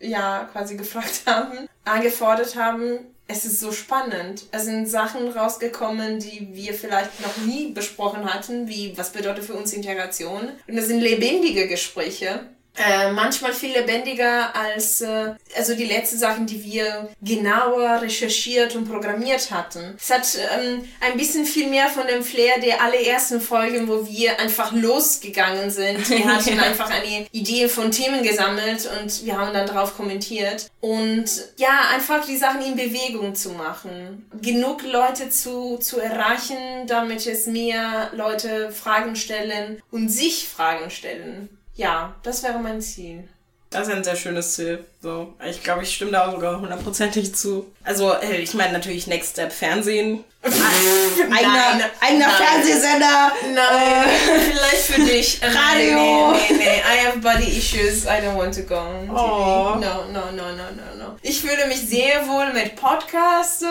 ja 0.00 0.48
quasi 0.52 0.76
gefragt 0.76 1.22
haben, 1.26 1.66
angefordert 1.84 2.56
haben, 2.56 2.98
es 3.32 3.44
ist 3.44 3.60
so 3.60 3.72
spannend. 3.72 4.44
Es 4.52 4.64
sind 4.64 4.86
Sachen 4.86 5.28
rausgekommen, 5.28 6.18
die 6.18 6.48
wir 6.52 6.74
vielleicht 6.74 7.20
noch 7.20 7.36
nie 7.46 7.72
besprochen 7.72 8.32
hatten, 8.32 8.68
wie 8.68 8.96
was 8.96 9.10
bedeutet 9.10 9.44
für 9.44 9.54
uns 9.54 9.72
Integration. 9.72 10.50
Und 10.66 10.76
das 10.76 10.86
sind 10.86 11.00
lebendige 11.00 11.66
Gespräche. 11.66 12.40
Äh, 12.74 13.12
manchmal 13.12 13.52
viel 13.52 13.72
lebendiger 13.72 14.56
als 14.56 15.02
äh, 15.02 15.34
also 15.56 15.74
die 15.74 15.84
letzten 15.84 16.16
Sachen, 16.18 16.46
die 16.46 16.64
wir 16.64 17.10
genauer 17.20 18.00
recherchiert 18.00 18.74
und 18.74 18.88
programmiert 18.88 19.50
hatten. 19.50 19.94
Es 19.98 20.10
hat 20.10 20.38
ähm, 20.58 20.84
ein 21.00 21.18
bisschen 21.18 21.44
viel 21.44 21.68
mehr 21.68 21.88
von 21.88 22.06
dem 22.06 22.22
Flair 22.22 22.60
der 22.60 22.82
allerersten 22.82 23.42
Folgen, 23.42 23.88
wo 23.88 24.08
wir 24.08 24.40
einfach 24.40 24.72
losgegangen 24.72 25.70
sind. 25.70 26.08
Wir 26.08 26.24
hatten 26.34 26.58
einfach 26.58 26.90
eine 26.90 27.26
Idee 27.32 27.68
von 27.68 27.90
Themen 27.90 28.22
gesammelt 28.22 28.88
und 29.00 29.26
wir 29.26 29.36
haben 29.38 29.52
dann 29.52 29.66
darauf 29.66 29.94
kommentiert. 29.96 30.70
Und 30.80 31.26
ja, 31.58 31.90
einfach 31.92 32.24
die 32.24 32.38
Sachen 32.38 32.62
in 32.62 32.76
Bewegung 32.76 33.34
zu 33.34 33.50
machen. 33.50 34.26
Genug 34.40 34.82
Leute 34.82 35.28
zu, 35.28 35.76
zu 35.76 36.00
erreichen, 36.00 36.86
damit 36.86 37.26
es 37.26 37.46
mehr 37.46 38.10
Leute 38.14 38.72
Fragen 38.72 39.14
stellen 39.14 39.82
und 39.90 40.08
sich 40.08 40.48
Fragen 40.48 40.90
stellen. 40.90 41.50
Ja, 41.74 42.14
das 42.22 42.42
wäre 42.42 42.58
mein 42.58 42.80
Ziel. 42.80 43.28
Das 43.70 43.88
ist 43.88 43.94
ein 43.94 44.04
sehr 44.04 44.16
schönes 44.16 44.54
Ziel. 44.54 44.84
So, 45.02 45.34
ich 45.50 45.64
glaube, 45.64 45.82
ich 45.82 45.92
stimme 45.92 46.12
da 46.12 46.30
sogar 46.30 46.60
hundertprozentig 46.60 47.34
zu. 47.34 47.66
Also, 47.82 48.14
ich 48.20 48.54
meine 48.54 48.72
natürlich 48.72 49.08
Next 49.08 49.32
Step 49.32 49.52
Fernsehen. 49.52 50.22
eigener, 50.44 51.90
eigener 52.00 52.30
Fernsehsender. 52.30 53.32
Nein, 53.52 54.08
äh, 54.08 54.38
vielleicht 54.38 54.82
für 54.82 55.00
dich. 55.00 55.40
Radio. 55.42 56.30
Nee, 56.30 56.38
nee, 56.50 56.56
nee, 56.56 56.82
I 56.82 57.04
have 57.04 57.18
body 57.18 57.58
issues. 57.58 58.04
I 58.04 58.20
don't 58.24 58.36
want 58.36 58.54
to 58.54 58.62
go 58.62 58.76
on 58.76 59.08
TV. 59.08 59.16
Oh. 59.16 59.74
No, 59.80 60.04
no, 60.12 60.30
no, 60.30 60.52
no, 60.52 60.70
no, 60.70 60.96
no. 60.96 61.16
Ich 61.20 61.40
fühle 61.40 61.66
mich 61.66 61.80
sehr 61.80 62.28
wohl 62.28 62.52
mit 62.52 62.76
Podcasts. 62.76 63.62
Äh, 63.62 63.66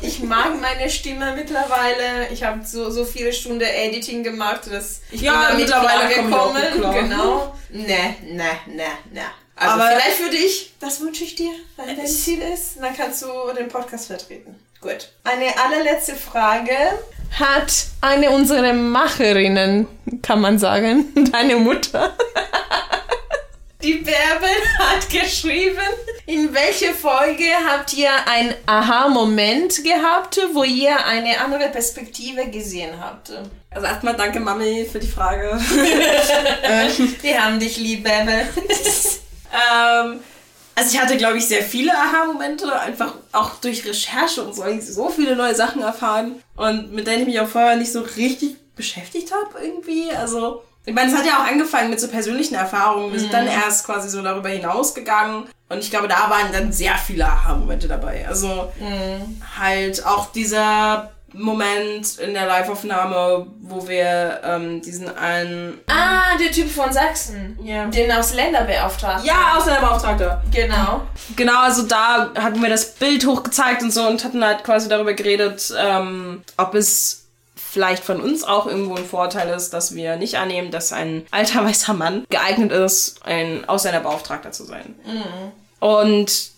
ich 0.00 0.22
mag 0.22 0.58
meine 0.58 0.88
Stimme 0.88 1.34
mittlerweile. 1.36 2.28
Ich 2.32 2.44
habe 2.44 2.64
so, 2.64 2.88
so 2.88 3.04
viele 3.04 3.34
Stunden 3.34 3.60
Editing 3.60 4.22
gemacht, 4.22 4.62
dass 4.70 5.02
ich 5.10 5.20
ja, 5.20 5.50
bin 5.50 5.58
mittlerweile 5.58 6.14
gekommen. 6.14 6.62
Genau. 6.94 7.54
Ne, 7.68 8.16
ne, 8.22 8.50
ne, 8.66 8.86
ne. 9.12 9.22
Also 9.60 9.74
Aber 9.74 9.90
vielleicht 9.90 10.16
für 10.16 10.30
dich, 10.30 10.72
das 10.80 11.00
wünsche 11.02 11.22
ich 11.22 11.34
dir, 11.34 11.50
wenn 11.76 11.94
dein 11.94 12.06
Ziel 12.06 12.40
ist, 12.40 12.78
dann 12.80 12.96
kannst 12.96 13.20
du 13.20 13.28
den 13.54 13.68
Podcast 13.68 14.06
vertreten. 14.06 14.58
Gut. 14.80 15.10
Eine 15.24 15.52
allerletzte 15.62 16.14
Frage 16.14 16.72
hat 17.38 17.70
eine 18.00 18.30
unserer 18.30 18.72
Macherinnen, 18.72 19.86
kann 20.22 20.40
man 20.40 20.58
sagen, 20.58 21.12
deine 21.32 21.56
Mutter. 21.56 22.16
Die 23.82 23.94
Bärbel 23.94 24.48
hat 24.78 25.08
geschrieben, 25.10 25.78
in 26.24 26.54
welcher 26.54 26.94
Folge 26.94 27.44
habt 27.66 27.94
ihr 27.94 28.10
einen 28.26 28.54
Aha-Moment 28.64 29.84
gehabt, 29.84 30.38
wo 30.52 30.64
ihr 30.64 31.04
eine 31.06 31.38
andere 31.40 31.68
Perspektive 31.68 32.48
gesehen 32.50 32.92
habt? 32.98 33.30
Also 33.70 33.86
erstmal 33.86 34.16
danke 34.16 34.40
Mami 34.40 34.86
für 34.90 34.98
die 34.98 35.06
Frage. 35.06 35.58
Wir 37.22 37.42
haben 37.42 37.58
dich 37.58 37.78
lieb, 37.78 38.04
Bärbel. 38.04 38.48
Ähm, 39.52 40.20
also 40.74 40.94
ich 40.94 41.00
hatte, 41.00 41.16
glaube 41.16 41.38
ich, 41.38 41.46
sehr 41.46 41.62
viele 41.62 41.92
Aha-Momente, 41.92 42.72
einfach 42.80 43.14
auch 43.32 43.56
durch 43.60 43.84
Recherche 43.84 44.42
und 44.42 44.54
so, 44.54 44.64
ich 44.64 44.86
so 44.86 45.08
viele 45.08 45.36
neue 45.36 45.54
Sachen 45.54 45.82
erfahren 45.82 46.42
und 46.56 46.92
mit 46.92 47.06
denen 47.06 47.22
ich 47.22 47.26
mich 47.26 47.40
auch 47.40 47.48
vorher 47.48 47.76
nicht 47.76 47.92
so 47.92 48.00
richtig 48.00 48.56
beschäftigt 48.76 49.32
habe 49.32 49.64
irgendwie. 49.64 50.10
Also 50.10 50.62
ich 50.86 50.94
meine, 50.94 51.12
es 51.12 51.16
hat 51.16 51.26
ja 51.26 51.34
auch 51.34 51.50
angefangen 51.50 51.90
mit 51.90 52.00
so 52.00 52.08
persönlichen 52.08 52.54
Erfahrungen. 52.54 53.12
Wir 53.12 53.20
sind 53.20 53.32
dann 53.32 53.44
mhm. 53.44 53.50
erst 53.50 53.84
quasi 53.84 54.08
so 54.08 54.22
darüber 54.22 54.48
hinausgegangen. 54.48 55.44
Und 55.68 55.78
ich 55.78 55.90
glaube, 55.90 56.08
da 56.08 56.30
waren 56.30 56.50
dann 56.52 56.72
sehr 56.72 56.96
viele 56.96 57.26
Aha-Momente 57.26 57.86
dabei. 57.86 58.26
Also 58.26 58.72
mhm. 58.80 59.42
halt 59.58 60.04
auch 60.06 60.32
dieser 60.32 61.12
Moment 61.32 62.18
in 62.18 62.34
der 62.34 62.46
Live-Aufnahme, 62.46 63.46
wo 63.60 63.86
wir 63.88 64.40
ähm, 64.44 64.82
diesen 64.82 65.16
einen. 65.16 65.80
Ah, 65.88 66.36
der 66.38 66.50
Typ 66.50 66.70
von 66.70 66.92
Sachsen. 66.92 67.58
Ja. 67.62 67.86
Den 67.86 68.10
Ausländerbeauftragten. 68.10 69.26
Ja, 69.26 69.56
Ausländerbeauftragter. 69.56 70.42
Genau. 70.52 71.02
Genau, 71.36 71.60
also 71.62 71.82
da 71.82 72.30
hatten 72.34 72.62
wir 72.62 72.68
das 72.68 72.94
Bild 72.94 73.26
hochgezeigt 73.26 73.82
und 73.82 73.92
so 73.92 74.06
und 74.06 74.24
hatten 74.24 74.44
halt 74.44 74.64
quasi 74.64 74.88
darüber 74.88 75.14
geredet, 75.14 75.72
ähm, 75.78 76.42
ob 76.56 76.74
es 76.74 77.20
vielleicht 77.54 78.02
von 78.02 78.20
uns 78.20 78.42
auch 78.42 78.66
irgendwo 78.66 78.96
ein 78.96 79.04
Vorteil 79.04 79.48
ist, 79.50 79.70
dass 79.70 79.94
wir 79.94 80.16
nicht 80.16 80.36
annehmen, 80.36 80.70
dass 80.70 80.92
ein 80.92 81.24
alter 81.30 81.64
weißer 81.64 81.94
Mann 81.94 82.24
geeignet 82.28 82.72
ist, 82.72 83.24
ein 83.24 83.68
Ausländerbeauftragter 83.68 84.50
zu 84.50 84.64
sein. 84.64 84.94
Mhm. 85.06 85.52
Und 85.86 86.50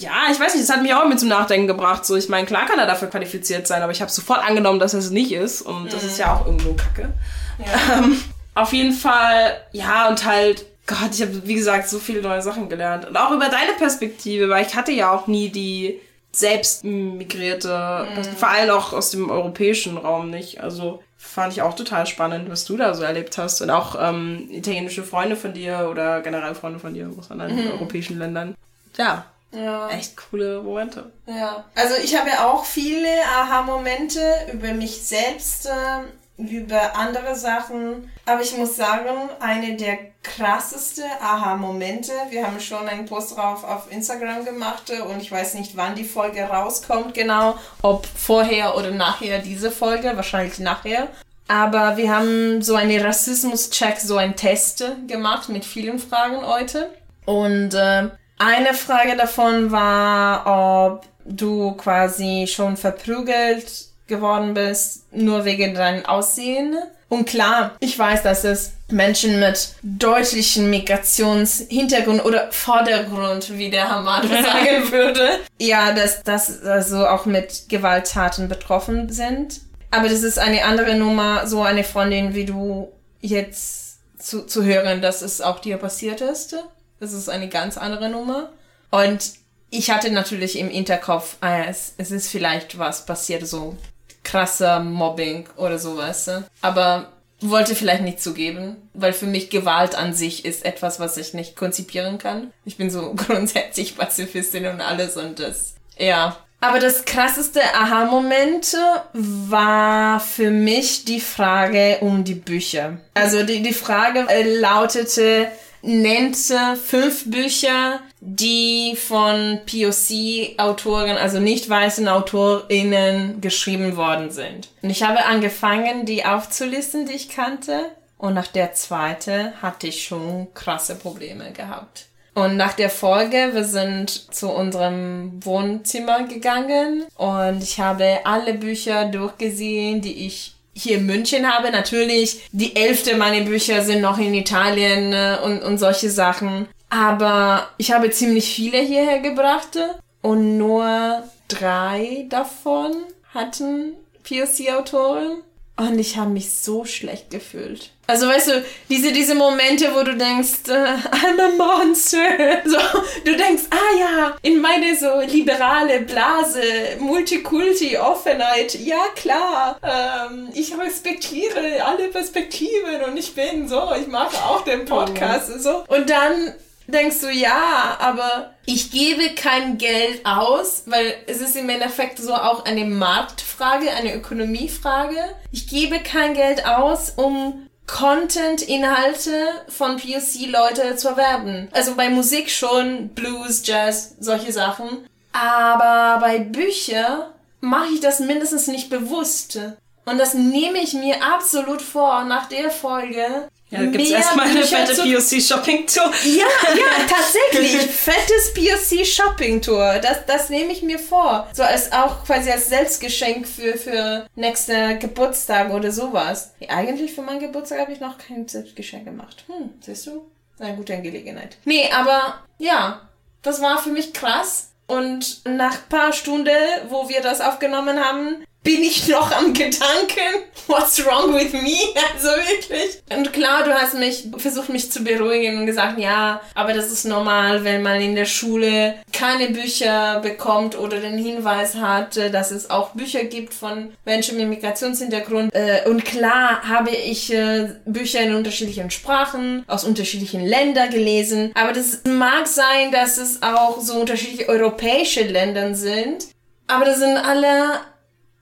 ja, 0.00 0.26
ich 0.30 0.40
weiß 0.40 0.54
nicht, 0.54 0.68
das 0.68 0.74
hat 0.74 0.82
mich 0.82 0.92
auch 0.92 1.06
mit 1.06 1.20
zum 1.20 1.28
Nachdenken 1.28 1.66
gebracht. 1.66 2.04
So, 2.04 2.16
ich 2.16 2.28
meine, 2.28 2.46
klar 2.46 2.66
kann 2.66 2.78
er 2.78 2.86
dafür 2.86 3.08
qualifiziert 3.08 3.66
sein, 3.66 3.82
aber 3.82 3.92
ich 3.92 4.00
habe 4.00 4.10
sofort 4.10 4.40
angenommen, 4.40 4.80
dass 4.80 4.92
er 4.92 4.98
es 4.98 5.10
nicht 5.10 5.32
ist. 5.32 5.62
Und 5.62 5.92
das 5.92 6.02
ist 6.02 6.18
ja 6.18 6.34
auch 6.34 6.46
irgendwo 6.46 6.74
Kacke. 6.74 7.12
Ja. 7.58 7.64
Ähm, 7.98 8.20
auf 8.54 8.72
jeden 8.72 8.92
Fall, 8.92 9.56
ja, 9.72 10.08
und 10.08 10.24
halt, 10.24 10.64
Gott, 10.86 11.10
ich 11.12 11.22
habe, 11.22 11.46
wie 11.46 11.54
gesagt, 11.54 11.88
so 11.88 11.98
viele 11.98 12.22
neue 12.22 12.42
Sachen 12.42 12.68
gelernt. 12.68 13.06
Und 13.06 13.16
auch 13.16 13.30
über 13.30 13.48
deine 13.48 13.72
Perspektive, 13.78 14.48
weil 14.48 14.66
ich 14.66 14.74
hatte 14.74 14.92
ja 14.92 15.12
auch 15.12 15.26
nie 15.26 15.50
die 15.50 16.00
selbst 16.32 16.84
migrierte, 16.84 18.06
mhm. 18.16 18.36
vor 18.36 18.48
allem 18.48 18.70
auch 18.70 18.92
aus 18.92 19.10
dem 19.10 19.30
europäischen 19.30 19.96
Raum 19.96 20.30
nicht. 20.30 20.60
Also 20.60 21.02
fand 21.16 21.52
ich 21.52 21.62
auch 21.62 21.74
total 21.74 22.06
spannend, 22.06 22.50
was 22.50 22.64
du 22.64 22.76
da 22.76 22.94
so 22.94 23.02
erlebt 23.02 23.38
hast. 23.38 23.62
Und 23.62 23.70
auch 23.70 23.96
ähm, 24.00 24.48
italienische 24.50 25.04
Freunde 25.04 25.36
von 25.36 25.52
dir 25.52 25.88
oder 25.90 26.20
generell 26.20 26.54
Freunde 26.54 26.78
von 26.78 26.94
dir 26.94 27.10
aus 27.16 27.30
anderen 27.30 27.56
mhm. 27.56 27.72
europäischen 27.72 28.18
Ländern. 28.18 28.54
Ja, 28.96 29.26
ja. 29.54 29.88
Echt 29.90 30.16
coole 30.16 30.62
Momente. 30.62 31.12
Ja. 31.26 31.64
Also 31.74 31.94
ich 32.02 32.18
habe 32.18 32.30
auch 32.44 32.64
viele 32.64 33.08
Aha-Momente 33.36 34.20
über 34.52 34.72
mich 34.74 35.02
selbst, 35.06 35.66
äh, 35.66 36.42
über 36.42 36.96
andere 36.96 37.36
Sachen. 37.36 38.10
Aber 38.26 38.42
ich 38.42 38.56
muss 38.56 38.76
sagen, 38.76 39.30
eine 39.40 39.76
der 39.76 39.98
krasseste 40.22 41.02
Aha-Momente, 41.20 42.12
wir 42.30 42.46
haben 42.46 42.58
schon 42.58 42.88
einen 42.88 43.06
Post 43.06 43.36
drauf 43.36 43.62
auf 43.62 43.92
Instagram 43.92 44.44
gemacht 44.44 44.90
äh, 44.90 45.00
und 45.00 45.20
ich 45.20 45.30
weiß 45.30 45.54
nicht, 45.54 45.76
wann 45.76 45.94
die 45.94 46.04
Folge 46.04 46.42
rauskommt 46.42 47.14
genau, 47.14 47.56
ob 47.82 48.06
vorher 48.06 48.76
oder 48.76 48.90
nachher 48.90 49.38
diese 49.38 49.70
Folge, 49.70 50.16
wahrscheinlich 50.16 50.58
nachher. 50.58 51.08
Aber 51.46 51.98
wir 51.98 52.10
haben 52.10 52.62
so 52.62 52.74
einen 52.74 53.04
Rassismus-Check, 53.04 54.00
so 54.00 54.16
einen 54.16 54.34
Test 54.34 54.82
gemacht 55.06 55.50
mit 55.50 55.64
vielen 55.64 55.98
Fragen 55.98 56.44
heute. 56.46 56.90
Und 57.26 57.74
äh, 57.74 58.08
eine 58.38 58.74
Frage 58.74 59.16
davon 59.16 59.70
war, 59.70 60.92
ob 60.92 61.06
du 61.24 61.72
quasi 61.72 62.46
schon 62.48 62.76
verprügelt 62.76 63.86
geworden 64.06 64.54
bist, 64.54 65.04
nur 65.12 65.44
wegen 65.44 65.74
deinem 65.74 66.04
Aussehen. 66.04 66.76
Und 67.08 67.26
klar, 67.26 67.76
ich 67.80 67.98
weiß, 67.98 68.22
dass 68.22 68.44
es 68.44 68.72
Menschen 68.90 69.38
mit 69.38 69.74
deutlichen 69.82 70.68
Migrationshintergrund 70.68 72.24
oder 72.24 72.50
Vordergrund, 72.50 73.56
wie 73.56 73.70
der 73.70 73.88
Hamad 73.88 74.24
sagen 74.28 74.90
würde, 74.90 75.40
ja, 75.60 75.92
dass 75.92 76.22
das 76.22 76.62
also 76.62 77.06
auch 77.06 77.24
mit 77.26 77.68
Gewalttaten 77.68 78.48
betroffen 78.48 79.10
sind. 79.10 79.60
Aber 79.90 80.08
das 80.08 80.22
ist 80.22 80.38
eine 80.38 80.64
andere 80.64 80.96
Nummer, 80.96 81.46
so 81.46 81.62
eine 81.62 81.84
Freundin 81.84 82.34
wie 82.34 82.46
du 82.46 82.90
jetzt 83.20 83.98
zu, 84.18 84.44
zu 84.44 84.64
hören, 84.64 85.00
dass 85.00 85.22
es 85.22 85.40
auch 85.40 85.60
dir 85.60 85.76
passiert 85.76 86.20
ist. 86.20 86.56
Das 87.00 87.12
ist 87.12 87.28
eine 87.28 87.48
ganz 87.48 87.76
andere 87.76 88.08
Nummer. 88.08 88.50
Und 88.90 89.32
ich 89.70 89.90
hatte 89.90 90.10
natürlich 90.10 90.58
im 90.58 90.68
Hinterkopf, 90.68 91.36
ah, 91.40 91.64
es, 91.64 91.94
es 91.98 92.10
ist 92.10 92.28
vielleicht 92.28 92.78
was 92.78 93.06
passiert, 93.06 93.46
so 93.46 93.76
krasser 94.22 94.80
Mobbing 94.80 95.48
oder 95.56 95.78
sowas. 95.78 96.30
Aber 96.60 97.12
wollte 97.40 97.74
vielleicht 97.74 98.02
nicht 98.02 98.22
zugeben, 98.22 98.76
weil 98.94 99.12
für 99.12 99.26
mich 99.26 99.50
Gewalt 99.50 99.94
an 99.94 100.14
sich 100.14 100.44
ist 100.44 100.64
etwas, 100.64 101.00
was 101.00 101.16
ich 101.16 101.34
nicht 101.34 101.56
konzipieren 101.56 102.18
kann. 102.18 102.52
Ich 102.64 102.76
bin 102.76 102.90
so 102.90 103.14
grundsätzlich 103.16 103.96
Pazifistin 103.96 104.66
und 104.66 104.80
alles 104.80 105.16
und 105.16 105.38
das, 105.38 105.74
ja. 105.98 106.36
Aber 106.60 106.78
das 106.78 107.04
krasseste 107.04 107.60
Aha-Moment 107.74 108.74
war 109.12 110.18
für 110.18 110.50
mich 110.50 111.04
die 111.04 111.20
Frage 111.20 111.98
um 112.00 112.24
die 112.24 112.36
Bücher. 112.36 112.96
Also 113.12 113.42
die, 113.42 113.62
die 113.62 113.74
Frage 113.74 114.26
äh, 114.30 114.58
lautete, 114.60 115.48
nennt 115.84 116.36
fünf 116.82 117.30
Bücher, 117.30 118.00
die 118.20 118.96
von 118.96 119.60
POC-Autoren, 119.66 121.16
also 121.16 121.40
nicht 121.40 121.68
weißen 121.68 122.08
AutorInnen 122.08 123.40
geschrieben 123.40 123.96
worden 123.96 124.30
sind. 124.30 124.68
Und 124.82 124.90
ich 124.90 125.02
habe 125.02 125.24
angefangen, 125.26 126.06
die 126.06 126.24
aufzulisten, 126.24 127.06
die 127.06 127.14
ich 127.14 127.28
kannte. 127.28 127.86
Und 128.16 128.34
nach 128.34 128.46
der 128.46 128.72
zweite 128.72 129.52
hatte 129.60 129.88
ich 129.88 130.04
schon 130.04 130.48
krasse 130.54 130.94
Probleme 130.94 131.52
gehabt. 131.52 132.06
Und 132.34 132.56
nach 132.56 132.72
der 132.72 132.90
Folge, 132.90 133.50
wir 133.52 133.64
sind 133.64 134.34
zu 134.34 134.50
unserem 134.50 135.44
Wohnzimmer 135.44 136.24
gegangen 136.24 137.04
und 137.16 137.62
ich 137.62 137.78
habe 137.78 138.20
alle 138.24 138.54
Bücher 138.54 139.04
durchgesehen, 139.04 140.00
die 140.00 140.26
ich 140.26 140.53
hier 140.74 140.98
in 140.98 141.06
München 141.06 141.50
habe. 141.50 141.70
Natürlich, 141.70 142.42
die 142.52 142.72
Hälfte 142.74 143.16
meiner 143.16 143.44
Bücher 143.44 143.82
sind 143.82 144.00
noch 144.00 144.18
in 144.18 144.34
Italien 144.34 145.12
äh, 145.12 145.38
und, 145.42 145.62
und 145.62 145.78
solche 145.78 146.10
Sachen. 146.10 146.66
Aber 146.90 147.68
ich 147.78 147.92
habe 147.92 148.10
ziemlich 148.10 148.54
viele 148.54 148.78
hierher 148.78 149.20
gebracht 149.20 149.78
und 150.22 150.58
nur 150.58 151.22
drei 151.48 152.26
davon 152.28 152.92
hatten 153.32 153.94
POC-Autoren. 154.22 155.42
Und 155.76 155.98
ich 155.98 156.16
habe 156.16 156.30
mich 156.30 156.52
so 156.52 156.84
schlecht 156.84 157.30
gefühlt. 157.30 157.90
Also 158.06 158.28
weißt 158.28 158.48
du, 158.48 158.64
diese, 158.88 159.10
diese 159.10 159.34
Momente, 159.34 159.92
wo 159.92 160.04
du 160.04 160.14
denkst, 160.14 160.68
äh, 160.68 160.72
I'm 160.72 161.40
a 161.40 161.48
monster. 161.56 162.18
So, 162.64 162.78
du 163.24 163.36
denkst, 163.36 163.64
ah 163.70 163.98
ja, 163.98 164.36
in 164.42 164.60
meine 164.60 164.96
so 164.96 165.20
liberale 165.20 166.00
Blase, 166.00 166.62
Multikulti, 167.00 167.98
Offenheit, 167.98 168.74
ja 168.74 169.02
klar, 169.16 169.78
ähm, 169.82 170.48
ich 170.54 170.76
respektiere 170.78 171.84
alle 171.84 172.08
Perspektiven 172.08 173.02
und 173.06 173.16
ich 173.16 173.34
bin 173.34 173.68
so, 173.68 173.90
ich 174.00 174.06
mache 174.06 174.36
auch 174.44 174.62
den 174.62 174.84
Podcast 174.84 175.50
und 175.50 175.62
so. 175.62 175.84
Und 175.88 176.08
dann 176.08 176.54
denkst 176.86 177.20
du, 177.20 177.30
ja, 177.30 177.96
aber 177.98 178.54
ich 178.66 178.90
gebe 178.90 179.34
kein 179.34 179.78
Geld 179.78 180.24
aus, 180.24 180.84
weil 180.86 181.14
es 181.26 181.40
ist 181.40 181.56
im 181.56 181.68
Endeffekt 181.68 182.18
so 182.18 182.34
auch 182.34 182.64
eine 182.64 182.84
Marktfrage, 182.84 183.90
eine 183.90 184.14
Ökonomiefrage. 184.14 185.18
Ich 185.52 185.68
gebe 185.68 186.00
kein 186.00 186.34
Geld 186.34 186.66
aus, 186.66 187.10
um 187.16 187.68
Content, 187.86 188.62
Inhalte 188.62 189.48
von 189.68 189.96
POC-Leute 189.96 190.96
zu 190.96 191.08
erwerben. 191.08 191.68
Also 191.72 191.94
bei 191.94 192.08
Musik 192.08 192.50
schon, 192.50 193.10
Blues, 193.10 193.62
Jazz, 193.66 194.16
solche 194.18 194.52
Sachen. 194.52 195.06
Aber 195.32 196.20
bei 196.20 196.38
Büchern 196.38 197.24
mache 197.60 197.92
ich 197.92 198.00
das 198.00 198.20
mindestens 198.20 198.68
nicht 198.68 198.88
bewusst. 198.88 199.58
Und 200.06 200.18
das 200.18 200.34
nehme 200.34 200.78
ich 200.78 200.92
mir 200.94 201.22
absolut 201.22 201.82
vor, 201.82 202.24
nach 202.24 202.46
der 202.46 202.70
Folge 202.70 203.48
ja, 203.70 203.78
da 203.80 203.86
gibt 203.86 204.04
es 204.04 204.10
erstmal 204.10 204.48
eine 204.48 204.62
fette 204.62 204.94
POC-Shopping-Tour. 204.94 206.12
Ja, 206.24 206.46
ja, 206.74 207.06
tatsächlich. 207.08 207.90
fettes 207.90 208.54
POC-Shopping-Tour. 208.54 209.98
Das, 210.00 210.26
das 210.26 210.50
nehme 210.50 210.72
ich 210.72 210.82
mir 210.82 210.98
vor. 210.98 211.48
So 211.52 211.62
als 211.62 211.90
auch 211.92 212.24
quasi 212.24 212.50
als 212.50 212.68
Selbstgeschenk 212.68 213.48
für, 213.48 213.76
für 213.76 214.26
nächste 214.36 214.98
Geburtstag 214.98 215.72
oder 215.72 215.90
sowas. 215.90 216.52
Eigentlich 216.68 217.14
für 217.14 217.22
meinen 217.22 217.40
Geburtstag 217.40 217.80
habe 217.80 217.92
ich 217.92 218.00
noch 218.00 218.18
kein 218.18 218.46
Selbstgeschenk 218.46 219.06
gemacht. 219.06 219.44
Hm, 219.46 219.70
siehst 219.80 220.06
du? 220.06 220.30
Eine 220.58 220.76
gute 220.76 221.00
Gelegenheit. 221.00 221.56
Nee, 221.64 221.90
aber 221.92 222.44
ja, 222.58 223.08
das 223.42 223.60
war 223.60 223.78
für 223.78 223.90
mich 223.90 224.12
krass. 224.12 224.70
Und 224.86 225.40
nach 225.46 225.88
paar 225.88 226.12
Stunden, 226.12 226.50
wo 226.90 227.08
wir 227.08 227.22
das 227.22 227.40
aufgenommen 227.40 227.98
haben, 227.98 228.44
bin 228.64 228.82
ich 228.82 229.06
noch 229.08 229.30
am 229.30 229.52
Gedanken, 229.52 230.42
what's 230.66 231.04
wrong 231.04 231.34
with 231.34 231.52
me? 231.52 231.74
Also 232.14 232.28
wirklich. 232.28 233.02
Und 233.14 233.32
klar, 233.32 233.64
du 233.64 233.72
hast 233.72 233.94
mich 233.94 234.28
versucht, 234.38 234.68
mich 234.70 234.90
zu 234.90 235.04
beruhigen 235.04 235.58
und 235.58 235.66
gesagt, 235.66 235.98
ja, 235.98 236.40
aber 236.54 236.72
das 236.72 236.90
ist 236.90 237.04
normal, 237.04 237.64
wenn 237.64 237.82
man 237.82 238.00
in 238.00 238.14
der 238.14 238.24
Schule 238.24 238.94
keine 239.12 239.48
Bücher 239.48 240.20
bekommt 240.20 240.78
oder 240.78 241.00
den 241.00 241.18
Hinweis 241.18 241.74
hat, 241.74 242.16
äh, 242.16 242.30
dass 242.30 242.50
es 242.50 242.70
auch 242.70 242.90
Bücher 242.90 243.24
gibt 243.24 243.52
von 243.52 243.92
Menschen 244.04 244.38
mit 244.38 244.48
Migrationshintergrund. 244.48 245.54
Äh, 245.54 245.82
und 245.86 246.04
klar 246.04 246.62
habe 246.66 246.90
ich 246.90 247.32
äh, 247.32 247.68
Bücher 247.84 248.20
in 248.20 248.34
unterschiedlichen 248.34 248.90
Sprachen, 248.90 249.64
aus 249.66 249.84
unterschiedlichen 249.84 250.44
Ländern 250.44 250.90
gelesen. 250.90 251.52
Aber 251.54 251.72
das 251.72 252.00
mag 252.04 252.46
sein, 252.46 252.90
dass 252.90 253.18
es 253.18 253.42
auch 253.42 253.80
so 253.80 253.94
unterschiedliche 253.94 254.48
europäische 254.48 255.22
Länder 255.22 255.74
sind. 255.74 256.28
Aber 256.66 256.86
das 256.86 256.98
sind 256.98 257.16
alle 257.18 257.80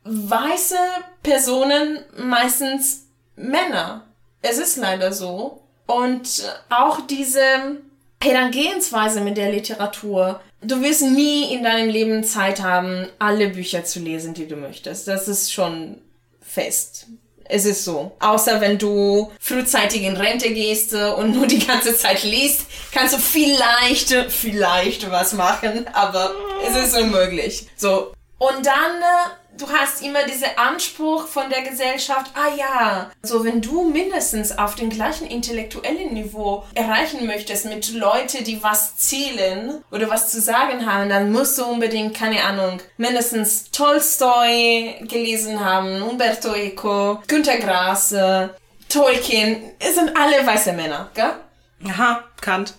weiße 0.05 0.77
Personen 1.23 2.01
meistens 2.17 3.07
Männer. 3.37 4.07
Es 4.41 4.59
ist 4.59 4.77
leider 4.77 5.13
so. 5.13 5.63
Und 5.87 6.45
auch 6.71 7.01
diese 7.07 7.79
Herangehensweise 8.23 9.21
mit 9.21 9.37
der 9.37 9.51
Literatur. 9.51 10.41
Du 10.61 10.81
wirst 10.81 11.03
nie 11.03 11.53
in 11.53 11.65
deinem 11.65 11.89
Leben 11.89 12.23
Zeit 12.25 12.63
haben, 12.63 13.09
alle 13.19 13.49
Bücher 13.49 13.85
zu 13.85 13.99
lesen, 13.99 14.33
die 14.33 14.47
du 14.47 14.57
möchtest. 14.57 15.09
Das 15.09 15.27
ist 15.27 15.53
schon 15.53 15.99
fest. 16.41 17.07
Es 17.45 17.65
ist 17.65 17.85
so. 17.85 18.13
Außer 18.21 18.61
wenn 18.61 18.79
du 18.79 19.33
frühzeitig 19.41 20.03
in 20.03 20.17
Rente 20.17 20.55
gehst 20.55 20.95
und 20.95 21.35
nur 21.35 21.47
die 21.47 21.59
ganze 21.59 21.97
Zeit 21.97 22.23
liest, 22.23 22.63
kannst 22.93 23.15
du 23.15 23.19
vielleicht, 23.19 24.11
vielleicht 24.31 25.11
was 25.11 25.33
machen, 25.33 25.87
aber 25.93 26.33
es 26.67 26.77
ist 26.77 26.97
unmöglich. 26.97 27.67
So. 27.77 28.13
Und 28.43 28.67
dann 28.67 29.05
du 29.57 29.69
hast 29.71 30.03
immer 30.03 30.25
diesen 30.25 30.49
Anspruch 30.57 31.29
von 31.29 31.49
der 31.49 31.63
Gesellschaft, 31.63 32.33
ah 32.35 32.53
ja, 32.57 33.11
so 33.23 33.45
wenn 33.45 33.61
du 33.61 33.89
mindestens 33.89 34.59
auf 34.59 34.75
dem 34.75 34.91
gleichen 34.91 35.29
intellektuellen 35.29 36.13
Niveau 36.13 36.65
erreichen 36.75 37.25
möchtest 37.27 37.67
mit 37.67 37.93
Leuten, 37.93 38.43
die 38.43 38.61
was 38.61 38.97
zählen 38.97 39.85
oder 39.93 40.11
was 40.11 40.33
zu 40.33 40.41
sagen 40.41 40.91
haben, 40.91 41.09
dann 41.09 41.31
musst 41.31 41.57
du 41.57 41.65
unbedingt, 41.65 42.17
keine 42.17 42.43
Ahnung, 42.43 42.81
mindestens 42.97 43.71
Tolstoi 43.71 44.97
gelesen 45.03 45.65
haben, 45.65 46.03
Umberto 46.03 46.53
Eco, 46.53 47.23
Günter 47.29 47.59
Grass, 47.59 48.13
Tolkien, 48.89 49.71
es 49.79 49.95
sind 49.95 50.17
alle 50.17 50.45
weiße 50.45 50.73
Männer, 50.73 51.11
gell? 51.15 51.35
Aha, 51.89 52.25
Kant. 52.41 52.75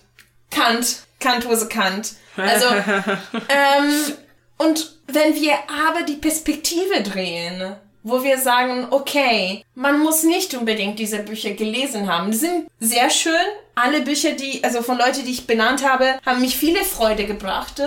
Kant, 0.50 0.98
Kant 1.20 1.48
was 1.48 1.62
a 1.62 1.66
Kant. 1.66 2.12
Also, 2.36 2.66
ähm, 3.48 4.14
und 4.58 4.94
wenn 5.06 5.34
wir 5.34 5.54
aber 5.68 6.02
die 6.02 6.16
Perspektive 6.16 7.02
drehen, 7.02 7.76
wo 8.04 8.22
wir 8.22 8.38
sagen, 8.38 8.86
okay, 8.90 9.64
man 9.74 10.00
muss 10.00 10.22
nicht 10.22 10.54
unbedingt 10.54 10.98
diese 10.98 11.20
Bücher 11.20 11.52
gelesen 11.52 12.06
haben. 12.06 12.30
Die 12.30 12.36
sind 12.36 12.68
sehr 12.78 13.08
schön. 13.08 13.34
Alle 13.74 14.02
Bücher, 14.02 14.32
die, 14.32 14.62
also 14.62 14.82
von 14.82 14.98
Leuten, 14.98 15.24
die 15.24 15.32
ich 15.32 15.46
benannt 15.46 15.88
habe, 15.88 16.18
haben 16.24 16.42
mich 16.42 16.56
viele 16.56 16.84
Freude 16.84 17.24
gebracht. 17.24 17.80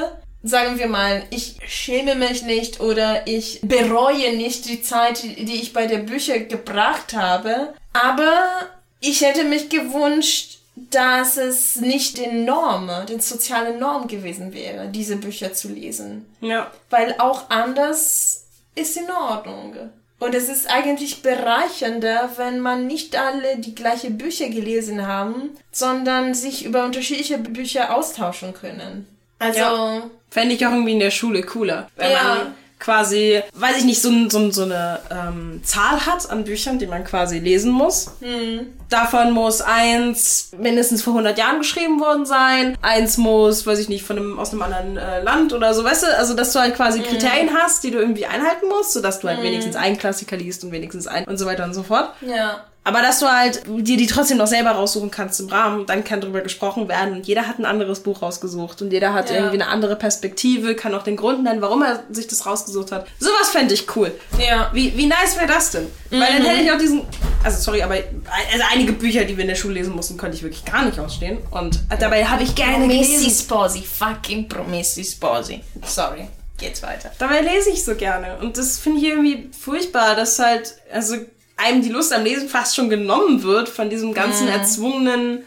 Sagen 0.43 0.79
wir 0.79 0.87
mal, 0.87 1.23
ich 1.29 1.57
schäme 1.67 2.15
mich 2.15 2.41
nicht 2.41 2.79
oder 2.79 3.27
ich 3.27 3.59
bereue 3.61 4.35
nicht 4.35 4.67
die 4.67 4.81
Zeit, 4.81 5.21
die 5.23 5.61
ich 5.61 5.71
bei 5.71 5.85
der 5.85 5.99
Bücher 5.99 6.39
gebracht 6.39 7.13
habe. 7.13 7.73
Aber 7.93 8.67
ich 8.99 9.21
hätte 9.21 9.43
mich 9.43 9.69
gewünscht, 9.69 10.56
dass 10.91 11.37
es 11.37 11.77
nicht 11.77 12.17
den 12.17 12.45
Norm, 12.45 12.89
den 13.09 13.19
sozialen 13.19 13.79
Norm 13.79 14.07
gewesen 14.07 14.53
wäre, 14.53 14.89
diese 14.89 15.17
Bücher 15.17 15.53
zu 15.53 15.69
lesen. 15.69 16.25
Ja. 16.39 16.71
Weil 16.89 17.15
auch 17.17 17.49
anders 17.49 18.45
ist 18.75 18.97
in 18.97 19.09
Ordnung. 19.09 19.75
Und 20.19 20.33
es 20.33 20.49
ist 20.49 20.69
eigentlich 20.69 21.21
bereichernder, 21.21 22.31
wenn 22.37 22.59
man 22.59 22.87
nicht 22.87 23.15
alle 23.15 23.57
die 23.57 23.75
gleiche 23.75 24.09
Bücher 24.09 24.49
gelesen 24.49 25.05
haben, 25.05 25.51
sondern 25.71 26.33
sich 26.33 26.65
über 26.65 26.85
unterschiedliche 26.85 27.37
Bücher 27.37 27.95
austauschen 27.95 28.53
können. 28.53 29.07
Also. 29.39 29.59
Ja. 29.59 30.09
Fände 30.29 30.55
ich 30.55 30.65
auch 30.65 30.71
irgendwie 30.71 30.93
in 30.93 30.99
der 30.99 31.11
Schule 31.11 31.43
cooler. 31.43 31.89
Wenn 31.95 32.11
ja. 32.11 32.23
man 32.23 32.55
quasi, 32.79 33.41
weiß 33.53 33.77
ich 33.77 33.85
nicht, 33.85 34.01
so, 34.01 34.11
so, 34.29 34.51
so 34.51 34.63
eine 34.63 34.99
ähm, 35.09 35.61
Zahl 35.63 36.05
hat 36.05 36.29
an 36.29 36.43
Büchern, 36.43 36.79
die 36.79 36.87
man 36.87 37.03
quasi 37.03 37.39
lesen 37.39 37.71
muss. 37.71 38.11
Hm. 38.19 38.67
Davon 38.89 39.31
muss 39.31 39.61
eins 39.61 40.51
mindestens 40.57 41.01
vor 41.01 41.13
100 41.13 41.37
Jahren 41.37 41.59
geschrieben 41.59 41.99
worden 41.99 42.25
sein. 42.25 42.77
Eins 42.81 43.17
muss, 43.17 43.65
weiß 43.65 43.79
ich 43.79 43.89
nicht, 43.89 44.05
von 44.05 44.17
einem, 44.17 44.39
aus 44.39 44.51
einem 44.51 44.61
anderen 44.61 44.97
äh, 44.97 45.21
Land 45.21 45.53
oder 45.53 45.73
so, 45.73 45.83
weißt 45.83 46.03
du? 46.03 46.17
Also, 46.17 46.33
dass 46.33 46.53
du 46.53 46.59
halt 46.59 46.75
quasi 46.75 46.99
hm. 46.99 47.05
Kriterien 47.07 47.49
hast, 47.53 47.83
die 47.83 47.91
du 47.91 47.99
irgendwie 47.99 48.25
einhalten 48.25 48.67
musst, 48.67 48.93
sodass 48.93 49.19
du 49.19 49.27
halt 49.27 49.37
hm. 49.37 49.45
wenigstens 49.45 49.75
einen 49.75 49.97
Klassiker 49.97 50.37
liest 50.37 50.63
und 50.63 50.71
wenigstens 50.71 51.07
einen 51.07 51.25
und 51.25 51.37
so 51.37 51.45
weiter 51.45 51.65
und 51.65 51.73
so 51.73 51.83
fort. 51.83 52.13
Ja. 52.21 52.63
Aber 52.87 53.01
dass 53.01 53.19
du 53.19 53.25
halt 53.25 53.63
dir 53.67 53.97
die 53.97 54.07
trotzdem 54.07 54.37
noch 54.37 54.47
selber 54.47 54.71
raussuchen 54.71 55.11
kannst 55.11 55.41
im 55.41 55.49
Rahmen, 55.49 55.85
dann 55.85 56.05
kann 56.05 56.21
drüber 56.21 56.39
gesprochen 56.39 56.87
werden 56.87 57.15
und 57.15 57.27
jeder 57.27 57.45
hat 57.45 57.59
ein 57.59 57.65
anderes 57.65 57.99
Buch 57.99 58.21
rausgesucht 58.21 58.81
und 58.81 58.93
jeder 58.93 59.13
hat 59.13 59.29
ja. 59.29 59.35
irgendwie 59.35 59.55
eine 59.61 59.67
andere 59.67 59.97
Perspektive, 59.97 60.73
kann 60.73 60.95
auch 60.95 61.03
den 61.03 61.17
Grund 61.17 61.43
nennen, 61.43 61.61
warum 61.61 61.83
er 61.83 62.05
sich 62.09 62.27
das 62.27 62.45
rausgesucht 62.45 62.93
hat. 62.93 63.05
Sowas 63.19 63.49
fände 63.51 63.73
ich 63.73 63.93
cool. 63.97 64.13
Ja. 64.39 64.71
Wie, 64.71 64.95
wie 64.95 65.05
nice 65.05 65.35
wäre 65.35 65.47
das 65.47 65.71
denn? 65.71 65.83
Mhm. 66.11 66.21
Weil 66.21 66.37
dann 66.37 66.45
hätte 66.45 66.63
ich 66.63 66.71
auch 66.71 66.77
diesen, 66.77 67.01
also 67.43 67.61
sorry, 67.61 67.81
aber 67.83 67.95
also 67.95 68.63
einige 68.71 68.93
Bücher, 68.93 69.25
die 69.25 69.35
wir 69.35 69.41
in 69.41 69.49
der 69.49 69.55
Schule 69.55 69.73
lesen 69.73 69.93
mussten, 69.93 70.15
konnte 70.15 70.37
ich 70.37 70.43
wirklich 70.43 70.63
gar 70.63 70.85
nicht 70.85 70.97
ausstehen 70.97 71.39
und 71.51 71.81
dabei 71.99 72.23
habe 72.23 72.43
ich 72.43 72.55
gerne 72.55 72.85
Promessi 72.87 73.17
gelesen. 73.17 73.43
Sposi, 73.43 73.81
fucking 73.81 74.47
Promessi 74.47 75.03
Sposi. 75.03 75.61
Sorry. 75.85 76.29
Geht's 76.57 76.81
weiter. 76.83 77.11
Dabei 77.19 77.41
lese 77.41 77.69
ich 77.69 77.83
so 77.83 77.95
gerne 77.95 78.37
und 78.37 78.57
das 78.57 78.79
finde 78.79 78.99
ich 78.99 79.07
irgendwie 79.07 79.49
furchtbar, 79.51 80.15
dass 80.15 80.39
halt, 80.39 80.75
also 80.91 81.17
einem 81.57 81.81
die 81.81 81.89
Lust 81.89 82.13
am 82.13 82.23
Lesen 82.23 82.47
fast 82.47 82.75
schon 82.75 82.89
genommen 82.89 83.43
wird 83.43 83.67
von 83.67 83.89
diesem 83.89 84.13
ganzen 84.13 84.45
mhm. 84.45 84.53
erzwungenen 84.53 85.43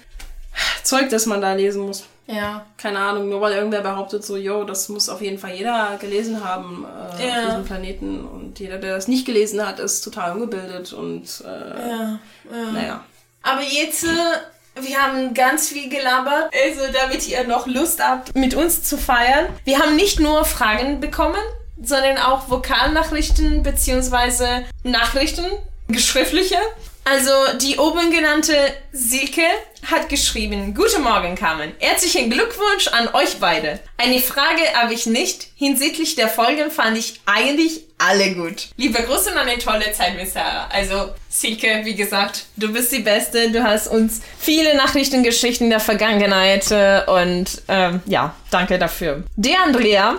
Zeug, 0.83 1.09
das 1.09 1.27
man 1.27 1.40
da 1.40 1.55
lesen 1.55 1.83
muss. 1.83 2.05
Ja. 2.27 2.64
Keine 2.77 2.99
Ahnung, 2.99 3.29
nur 3.29 3.40
weil 3.40 3.55
irgendwer 3.55 3.81
behauptet 3.81 4.25
so, 4.25 4.37
yo, 4.37 4.64
das 4.64 4.88
muss 4.88 5.09
auf 5.09 5.20
jeden 5.20 5.38
Fall 5.38 5.53
jeder 5.53 5.96
gelesen 6.01 6.44
haben 6.44 6.85
äh, 7.18 7.27
ja. 7.27 7.38
auf 7.38 7.46
diesem 7.46 7.64
Planeten 7.64 8.25
und 8.25 8.61
jeder, 8.61 8.79
der 8.79 8.94
das 8.94 9.09
nicht 9.09 9.27
gelesen 9.27 9.66
hat, 9.66 9.81
ist 9.81 10.03
total 10.03 10.33
ungebildet 10.33 10.92
und 10.92 11.42
äh, 11.44 11.88
ja. 11.88 12.18
ja. 12.53 12.70
naja. 12.73 13.05
Aber 13.42 13.62
jetzt, 13.62 14.05
äh, 14.05 14.81
wir 14.81 14.96
haben 15.03 15.35
ganz 15.35 15.68
viel 15.70 15.88
gelabert, 15.88 16.53
also 16.64 16.92
damit 16.92 17.27
ihr 17.29 17.44
noch 17.49 17.66
Lust 17.66 18.01
habt, 18.03 18.35
mit 18.37 18.55
uns 18.55 18.85
zu 18.85 18.96
feiern. 18.96 19.46
Wir 19.64 19.81
haben 19.81 19.96
nicht 19.96 20.20
nur 20.20 20.44
Fragen 20.44 21.01
bekommen, 21.01 21.40
sondern 21.83 22.18
auch 22.18 22.49
Vokalnachrichten 22.49 23.62
beziehungsweise 23.62 24.64
Nachrichten 24.85 25.46
geschriftliche. 25.92 26.57
Also 27.05 27.31
die 27.61 27.79
oben 27.79 28.11
genannte 28.11 28.55
Silke 28.92 29.42
hat 29.90 30.09
geschrieben, 30.09 30.74
Guten 30.74 31.03
Morgen, 31.03 31.35
Carmen. 31.35 31.72
Herzlichen 31.79 32.31
Glückwunsch 32.31 32.88
an 32.88 33.09
euch 33.14 33.38
beide. 33.40 33.81
Eine 33.96 34.20
Frage 34.20 34.61
habe 34.74 34.92
ich 34.92 35.07
nicht. 35.07 35.48
Hinsichtlich 35.57 36.14
der 36.14 36.29
Folgen 36.29 36.70
fand 36.70 36.98
ich 36.98 37.20
eigentlich 37.26 37.81
alle 37.98 38.35
gut. 38.35 38.68
Liebe 38.76 39.03
Grüße 39.03 39.31
und 39.31 39.38
eine 39.38 39.59
tolle 39.59 39.92
Zeit 39.92 40.16
mit 40.16 40.31
Sarah. 40.31 40.68
Also 40.70 41.11
Silke, 41.29 41.81
wie 41.85 41.94
gesagt, 41.94 42.44
du 42.57 42.72
bist 42.72 42.92
die 42.92 43.00
Beste. 43.00 43.50
Du 43.50 43.62
hast 43.62 43.88
uns 43.88 44.20
viele 44.38 44.76
Nachrichtengeschichten 44.76 45.70
der 45.70 45.81
Vergangenheit 45.81 46.70
äh, 46.70 47.03
und 47.07 47.62
ähm, 47.68 48.00
ja, 48.07 48.35
danke 48.50 48.79
dafür. 48.79 49.24
Der 49.37 49.62
Andrea 49.62 50.18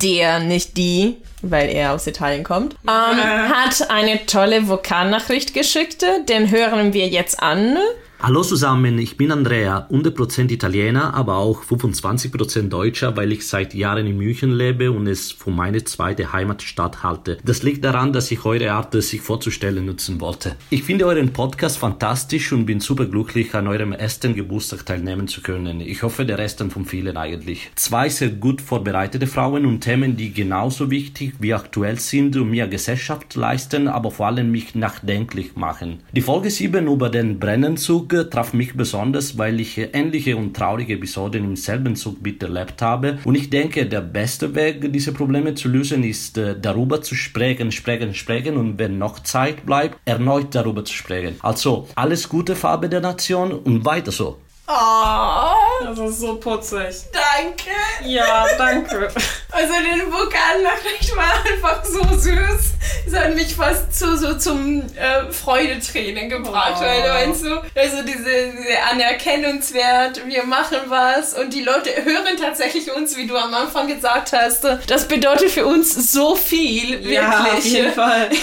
der, 0.00 0.40
nicht 0.40 0.76
die, 0.76 1.16
weil 1.42 1.68
er 1.68 1.92
aus 1.92 2.06
Italien 2.06 2.44
kommt, 2.44 2.76
ähm, 2.86 3.18
hat 3.52 3.90
eine 3.90 4.26
tolle 4.26 4.68
Vokalnachricht 4.68 5.54
geschickt. 5.54 6.04
Den 6.28 6.50
hören 6.50 6.92
wir 6.92 7.08
jetzt 7.08 7.42
an. 7.42 7.76
Hallo 8.24 8.44
zusammen, 8.44 9.00
ich 9.00 9.16
bin 9.16 9.32
Andrea, 9.32 9.88
100% 9.90 10.52
Italiener, 10.52 11.12
aber 11.12 11.38
auch 11.38 11.64
25% 11.64 12.68
Deutscher, 12.68 13.16
weil 13.16 13.32
ich 13.32 13.48
seit 13.48 13.74
Jahren 13.74 14.06
in 14.06 14.16
München 14.16 14.52
lebe 14.52 14.92
und 14.92 15.08
es 15.08 15.32
für 15.32 15.50
meine 15.50 15.82
zweite 15.82 16.32
Heimatstadt 16.32 17.02
halte. 17.02 17.38
Das 17.44 17.64
liegt 17.64 17.84
daran, 17.84 18.12
dass 18.12 18.30
ich 18.30 18.44
eure 18.44 18.70
Art, 18.70 18.92
sich 19.02 19.20
vorzustellen, 19.20 19.86
nutzen 19.86 20.20
wollte. 20.20 20.54
Ich 20.70 20.84
finde 20.84 21.06
euren 21.06 21.32
Podcast 21.32 21.78
fantastisch 21.78 22.52
und 22.52 22.64
bin 22.64 22.78
super 22.78 23.06
glücklich, 23.06 23.56
an 23.56 23.66
eurem 23.66 23.90
ersten 23.90 24.36
Geburtstag 24.36 24.86
teilnehmen 24.86 25.26
zu 25.26 25.40
können. 25.40 25.80
Ich 25.80 26.04
hoffe, 26.04 26.24
der 26.24 26.38
Rest 26.38 26.62
von 26.62 26.84
vielen 26.84 27.16
eigentlich. 27.16 27.72
Zwei 27.74 28.08
sehr 28.08 28.28
gut 28.28 28.60
vorbereitete 28.60 29.26
Frauen 29.26 29.66
und 29.66 29.80
Themen, 29.80 30.16
die 30.16 30.32
genauso 30.32 30.92
wichtig 30.92 31.34
wie 31.40 31.54
aktuell 31.54 31.98
sind 31.98 32.36
und 32.36 32.50
mir 32.50 32.68
Gesellschaft 32.68 33.34
leisten, 33.34 33.88
aber 33.88 34.12
vor 34.12 34.28
allem 34.28 34.52
mich 34.52 34.76
nachdenklich 34.76 35.56
machen. 35.56 36.04
Die 36.12 36.20
Folge 36.20 36.50
7 36.50 36.86
über 36.86 37.08
den 37.08 37.40
Brennenzug 37.40 38.11
traf 38.12 38.52
mich 38.52 38.74
besonders, 38.74 39.38
weil 39.38 39.60
ich 39.60 39.78
ähnliche 39.78 40.36
und 40.36 40.54
traurige 40.54 40.94
Episoden 40.94 41.44
im 41.44 41.56
selben 41.56 41.96
Zug 41.96 42.22
miterlebt 42.22 42.82
habe. 42.82 43.18
Und 43.24 43.34
ich 43.34 43.50
denke, 43.50 43.86
der 43.86 44.00
beste 44.00 44.54
Weg, 44.54 44.92
diese 44.92 45.12
Probleme 45.12 45.54
zu 45.54 45.68
lösen, 45.68 46.04
ist 46.04 46.38
äh, 46.38 46.54
darüber 46.60 47.02
zu 47.02 47.14
sprechen, 47.14 47.72
sprechen, 47.72 48.14
sprechen 48.14 48.56
und 48.56 48.78
wenn 48.78 48.98
noch 48.98 49.20
Zeit 49.20 49.64
bleibt, 49.66 49.98
erneut 50.04 50.54
darüber 50.54 50.84
zu 50.84 50.94
sprechen. 50.94 51.36
Also 51.40 51.88
alles 51.94 52.28
Gute 52.28 52.54
Farbe 52.54 52.88
der 52.88 53.00
Nation 53.00 53.52
und 53.52 53.84
weiter 53.84 54.12
so. 54.12 54.38
Oh, 54.68 55.61
Das 55.84 55.98
ist 55.98 56.20
so 56.20 56.36
putzig. 56.36 56.94
danke. 57.12 57.70
Ja, 58.04 58.46
danke. 58.58 59.08
Also 59.54 59.74
den 59.74 60.10
Vokalnachricht 60.10 61.14
war 61.14 61.44
einfach 61.46 61.84
so 61.84 62.02
süß. 62.02 62.72
Es 63.06 63.14
hat 63.14 63.34
mich 63.34 63.54
fast 63.54 63.94
zu, 63.94 64.16
so 64.16 64.38
zum 64.38 64.80
äh, 64.96 65.30
Freudetränen 65.30 66.30
gebracht, 66.30 66.76
Oh. 66.78 66.82
weil 66.82 67.02
du 67.02 67.08
meinst 67.08 67.42
so, 67.42 67.50
also 67.74 68.02
diese, 68.02 68.50
diese 68.50 68.82
Anerkennungswert, 68.90 70.26
wir 70.26 70.44
machen 70.44 70.78
was 70.86 71.34
und 71.34 71.52
die 71.52 71.62
Leute 71.62 71.90
hören 72.02 72.38
tatsächlich 72.40 72.90
uns, 72.92 73.14
wie 73.18 73.26
du 73.26 73.36
am 73.36 73.52
Anfang 73.52 73.88
gesagt 73.88 74.32
hast. 74.32 74.64
Das 74.86 75.06
bedeutet 75.06 75.50
für 75.50 75.66
uns 75.66 76.12
so 76.12 76.34
viel, 76.34 76.92
wirklich. 77.00 77.12
Ja, 77.12 77.46
auf 77.52 77.64
jeden 77.64 77.92
Fall. 77.92 78.30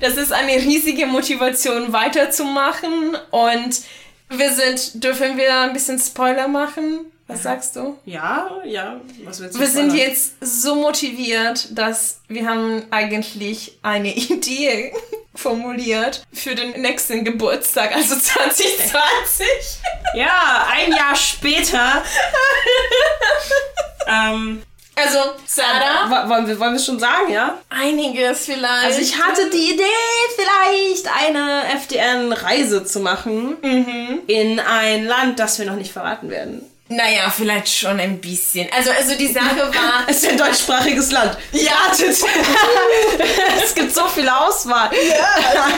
Das 0.00 0.14
ist 0.14 0.32
eine 0.32 0.52
riesige 0.54 1.04
Motivation 1.06 1.92
weiterzumachen 1.92 3.18
und 3.30 3.82
wir 4.30 4.52
sind, 4.52 5.02
dürfen 5.02 5.36
wir 5.36 5.60
ein 5.60 5.72
bisschen 5.72 5.98
Spoiler 5.98 6.48
machen? 6.48 7.06
Was 7.26 7.44
sagst 7.44 7.76
du? 7.76 7.96
Ja, 8.06 8.60
ja. 8.64 9.00
Was 9.24 9.40
willst 9.40 9.54
du 9.54 9.60
Wir 9.60 9.68
sind 9.68 9.94
jetzt 9.94 10.34
so 10.40 10.74
motiviert, 10.74 11.68
dass 11.78 12.20
wir 12.26 12.48
haben 12.48 12.82
eigentlich 12.90 13.78
eine 13.82 14.14
Idee 14.16 14.92
formuliert 15.34 16.24
für 16.32 16.54
den 16.56 16.80
nächsten 16.80 17.24
Geburtstag, 17.24 17.94
also 17.94 18.16
2020. 18.16 19.46
Ja, 20.14 20.66
ein 20.72 20.90
Jahr 20.90 21.14
später. 21.14 22.02
ähm, 24.08 24.62
Also, 24.96 25.18
Sarah, 25.46 26.08
wo- 26.10 26.28
wollen 26.30 26.46
wir, 26.46 26.60
wollen 26.60 26.72
wir 26.72 26.76
es 26.76 26.84
schon 26.84 26.98
sagen, 26.98 27.32
ja? 27.32 27.58
einiges 27.70 28.44
vielleicht. 28.44 28.84
Also 28.84 29.00
ich 29.00 29.18
hatte 29.18 29.48
die 29.50 29.72
Idee, 29.74 29.82
vielleicht 30.36 31.08
eine 31.24 31.62
FDN-Reise 31.74 32.84
zu 32.84 33.00
machen 33.00 33.56
in 34.26 34.60
ein 34.60 35.06
Land, 35.06 35.38
das 35.38 35.58
wir 35.58 35.66
noch 35.66 35.76
nicht 35.76 35.92
verraten 35.92 36.28
werden. 36.28 36.69
Naja, 36.92 37.30
vielleicht 37.30 37.68
schon 37.68 38.00
ein 38.00 38.20
bisschen. 38.20 38.68
Also, 38.76 38.90
also 38.90 39.16
die 39.16 39.28
Sache 39.28 39.56
war. 39.58 40.08
Es 40.08 40.24
ist 40.24 40.30
ein 40.30 40.36
deutschsprachiges 40.36 41.12
Land. 41.12 41.38
ja, 41.52 41.70
es 43.62 43.74
gibt 43.76 43.94
so 43.94 44.06
viel 44.08 44.28
Auswahl. 44.28 44.90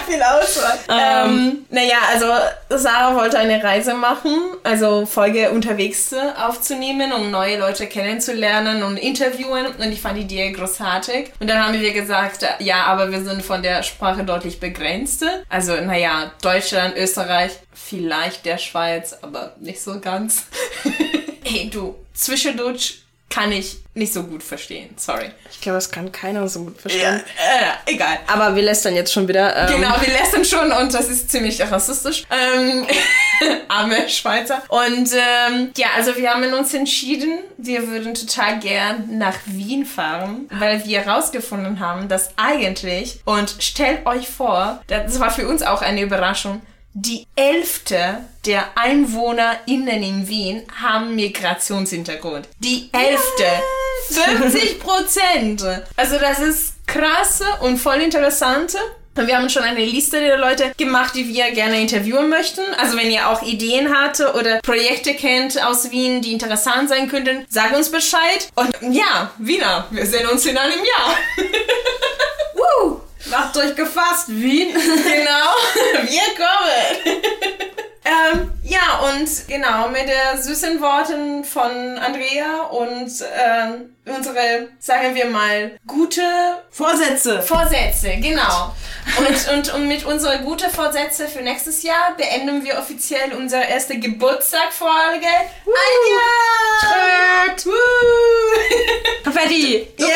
viel 0.09 0.23
Auswahl. 0.23 0.79
Ähm, 0.89 1.67
naja, 1.69 1.99
also 2.11 2.27
Sarah 2.71 3.15
wollte 3.15 3.39
eine 3.39 3.63
Reise 3.63 3.93
machen, 3.93 4.33
also 4.63 5.05
Folge 5.05 5.51
unterwegs 5.51 6.15
aufzunehmen, 6.15 7.13
um 7.13 7.31
neue 7.31 7.59
Leute 7.59 7.87
kennenzulernen 7.89 8.83
und 8.83 8.97
interviewen. 8.97 9.67
Und 9.67 9.93
ich 9.93 10.01
fand 10.01 10.17
die 10.17 10.23
Idee 10.23 10.51
großartig. 10.53 11.31
Und 11.41 11.51
dann 11.51 11.63
haben 11.63 11.79
wir 11.79 11.93
gesagt, 11.93 12.47
ja, 12.59 12.85
aber 12.85 13.13
wir 13.13 13.23
sind 13.23 13.43
von 13.43 13.63
der 13.63 13.83
Sprache 13.83 14.25
deutlich 14.25 14.61
begrenzt. 14.61 15.27
Also, 15.51 15.77
naja, 15.77 16.33
Deutschland, 16.41 16.97
Österreich, 16.97 17.53
vielleicht 17.75 18.47
der 18.47 18.57
Schweiz, 18.57 19.15
aber 19.21 19.55
nicht 19.61 19.83
so 19.83 20.01
ganz. 20.01 20.47
hey, 21.45 21.71
du, 21.71 21.97
Zwischendurch 22.15 23.03
kann 23.29 23.51
ich 23.51 23.79
nicht 23.95 24.13
so 24.13 24.25
gut 24.25 24.43
verstehen. 24.43 24.91
Sorry. 24.97 25.31
Ich 25.51 25.61
glaube, 25.63 25.77
das 25.77 25.91
kann 25.91 26.13
keiner 26.13 26.47
so 26.49 26.65
gut 26.65 26.79
verstehen. 26.81 27.23
äh, 27.87 27.91
egal. 27.93 28.19
Aber 28.27 28.55
wir 28.55 28.63
lästern 28.63 28.95
jetzt 28.95 29.11
schon 29.13 29.27
wieder. 29.27 29.57
Ähm, 29.57 29.81
Genau, 29.81 29.95
wir 30.01 30.13
lästern 30.13 30.45
schon 30.45 30.71
und 30.71 30.93
das 30.93 31.09
ist 31.09 31.31
ziemlich 31.31 31.59
rassistisch. 31.63 32.25
Ähm, 32.31 32.87
arme 33.69 34.07
Schweizer. 34.11 34.63
Und 34.69 35.11
ähm, 35.15 35.71
ja, 35.77 35.89
also 35.97 36.15
wir 36.17 36.31
haben 36.31 36.45
uns 36.53 36.75
entschieden, 36.75 37.39
wir 37.57 37.89
würden 37.89 38.15
total 38.15 38.59
gern 38.59 39.17
nach 39.19 39.39
Wien 39.47 39.87
fahren, 39.87 40.49
weil 40.51 40.85
wir 40.85 41.01
herausgefunden 41.01 41.81
haben, 41.81 42.09
dass 42.09 42.31
eigentlich, 42.37 43.21
und 43.25 43.57
stellt 43.61 44.05
euch 44.07 44.29
vor, 44.29 44.83
das 44.89 45.19
war 45.21 45.31
für 45.31 45.49
uns 45.49 45.63
auch 45.63 45.81
eine 45.81 46.03
Überraschung, 46.03 46.61
die 46.95 47.27
Hälfte 47.37 48.19
der 48.45 48.77
EinwohnerInnen 48.77 50.03
in 50.03 50.29
Wien 50.29 50.63
haben 50.81 51.15
Migrationshintergrund. 51.15 52.49
Die 52.59 52.91
Hälfte. 52.93 53.45
50 54.11 54.81
Prozent. 54.81 55.65
Also 55.97 56.19
das 56.19 56.41
ist 56.41 56.87
krass 56.87 57.43
und 57.61 57.79
voll 57.79 58.03
interessant. 58.03 58.77
Und 59.15 59.27
wir 59.27 59.37
haben 59.37 59.51
schon 59.51 59.63
eine 59.63 59.85
Liste 59.85 60.21
der 60.21 60.39
Leute 60.39 60.73
gemacht, 60.77 61.15
die 61.15 61.29
wir 61.29 61.51
gerne 61.53 61.81
interviewen 61.81 62.31
möchten. 62.31 62.63
Also 62.79 62.97
wenn 62.97 63.11
ihr 63.11 63.29
auch 63.29 63.43
Ideen 63.43 63.95
habt 63.95 64.21
oder 64.21 64.61
Projekte 64.63 65.15
kennt 65.15 65.63
aus 65.63 65.91
Wien, 65.91 66.23
die 66.23 66.33
interessant 66.33 66.89
sein 66.89 67.09
könnten, 67.09 67.45
sagt 67.49 67.77
uns 67.77 67.91
Bescheid. 67.91 68.49
Und 68.55 68.75
ja, 68.95 69.31
Wiener, 69.39 69.87
wir 69.91 70.07
sehen 70.07 70.27
uns 70.29 70.47
in 70.47 70.57
einem 70.57 70.79
Jahr. 70.79 71.15
Macht 73.33 73.57
euch 73.57 73.75
gefasst, 73.75 74.29
Wien. 74.29 74.69
Genau, 74.77 75.49
wir 76.03 76.21
kommen. 76.37 77.23
ähm, 78.05 78.51
ja, 78.63 78.99
und 79.11 79.49
genau, 79.49 79.89
mit 79.89 80.07
der 80.07 80.37
süßen 80.37 80.79
Worten 80.83 81.43
von 81.43 81.71
Andrea 81.99 82.65
und 82.71 83.11
ähm, 83.35 83.97
unsere, 84.07 84.69
sagen 84.79 85.15
wir 85.15 85.27
mal, 85.27 85.73
gute 85.87 86.23
Vorsätze. 86.71 87.43
Vorsätze, 87.43 88.17
genau. 88.17 88.75
Und, 89.19 89.49
und, 89.53 89.75
und 89.75 89.89
mit 89.89 90.05
unseren 90.05 90.45
guten 90.45 90.71
Vorsätze 90.71 91.27
für 91.29 91.43
nächstes 91.43 91.83
Jahr 91.83 92.15
beenden 92.17 92.65
wir 92.65 92.79
offiziell 92.79 93.33
unsere 93.33 93.65
erste 93.65 93.99
Geburtstagfolge. 93.99 95.27
Ein 95.27 96.11
Jahr! 96.11 97.57
Woo! 97.65 97.73
Konfetti. 99.25 99.89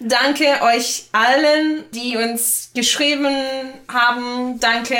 Danke 0.00 0.60
euch 0.62 1.04
allen, 1.12 1.84
die 1.92 2.16
uns 2.16 2.70
geschrieben 2.74 3.34
haben. 3.90 4.60
Danke 4.60 4.96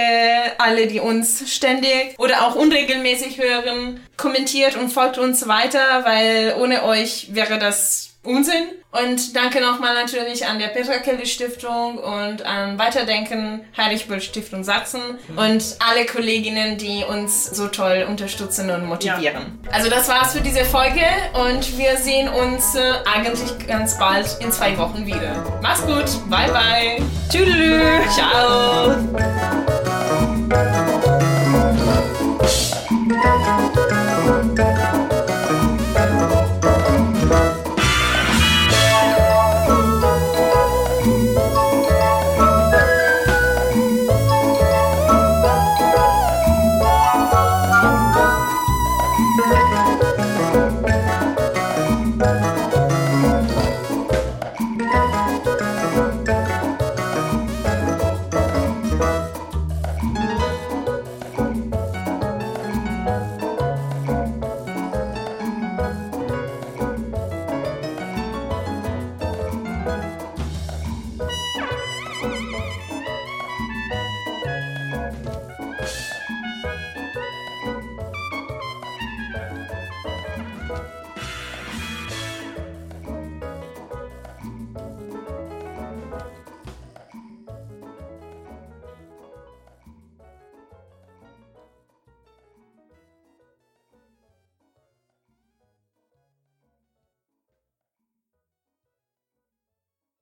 alle, 0.59 0.87
die 0.87 1.01
uns 1.01 1.53
ständig 1.55 2.19
oder 2.19 2.47
auch 2.47 2.55
unregelmäßig 2.55 3.39
hören. 3.39 4.01
Kommentiert 4.25 4.75
und 4.77 4.89
folgt 4.89 5.19
uns 5.19 5.47
weiter, 5.49 6.03
weil 6.05 6.55
ohne 6.59 6.83
euch 6.85 7.35
wäre 7.35 7.59
das 7.59 8.15
Unsinn. 8.23 8.69
Und 8.91 9.37
danke 9.37 9.61
nochmal 9.61 9.93
natürlich 9.95 10.47
an 10.47 10.59
der 10.59 10.69
Petra 10.69 10.95
Kelly 10.95 11.27
Stiftung 11.27 11.99
und 11.99 12.41
an 12.47 12.79
Weiterdenken 12.79 13.61
Heiligbild 13.77 14.23
Stiftung 14.23 14.65
Sachsen 14.65 15.19
und 15.37 15.77
alle 15.87 16.07
Kolleginnen, 16.07 16.79
die 16.79 17.05
uns 17.05 17.45
so 17.51 17.67
toll 17.67 18.07
unterstützen 18.09 18.71
und 18.71 18.87
motivieren. 18.87 19.59
Also 19.71 19.91
das 19.91 20.09
war's 20.09 20.33
für 20.33 20.41
diese 20.41 20.65
Folge 20.65 21.03
und 21.35 21.77
wir 21.77 21.99
sehen 21.99 22.29
uns 22.29 22.77
äh, 22.77 22.93
eigentlich 23.05 23.67
ganz 23.67 23.99
bald 23.99 24.39
in 24.41 24.51
zwei 24.51 24.79
Wochen 24.79 25.05
wieder. 25.05 25.45
Mach's 25.61 25.83
gut, 25.83 26.31
bye 26.31 26.51
bye, 26.51 27.03
Tschüdelü. 27.29 28.09
ciao. 28.15 29.74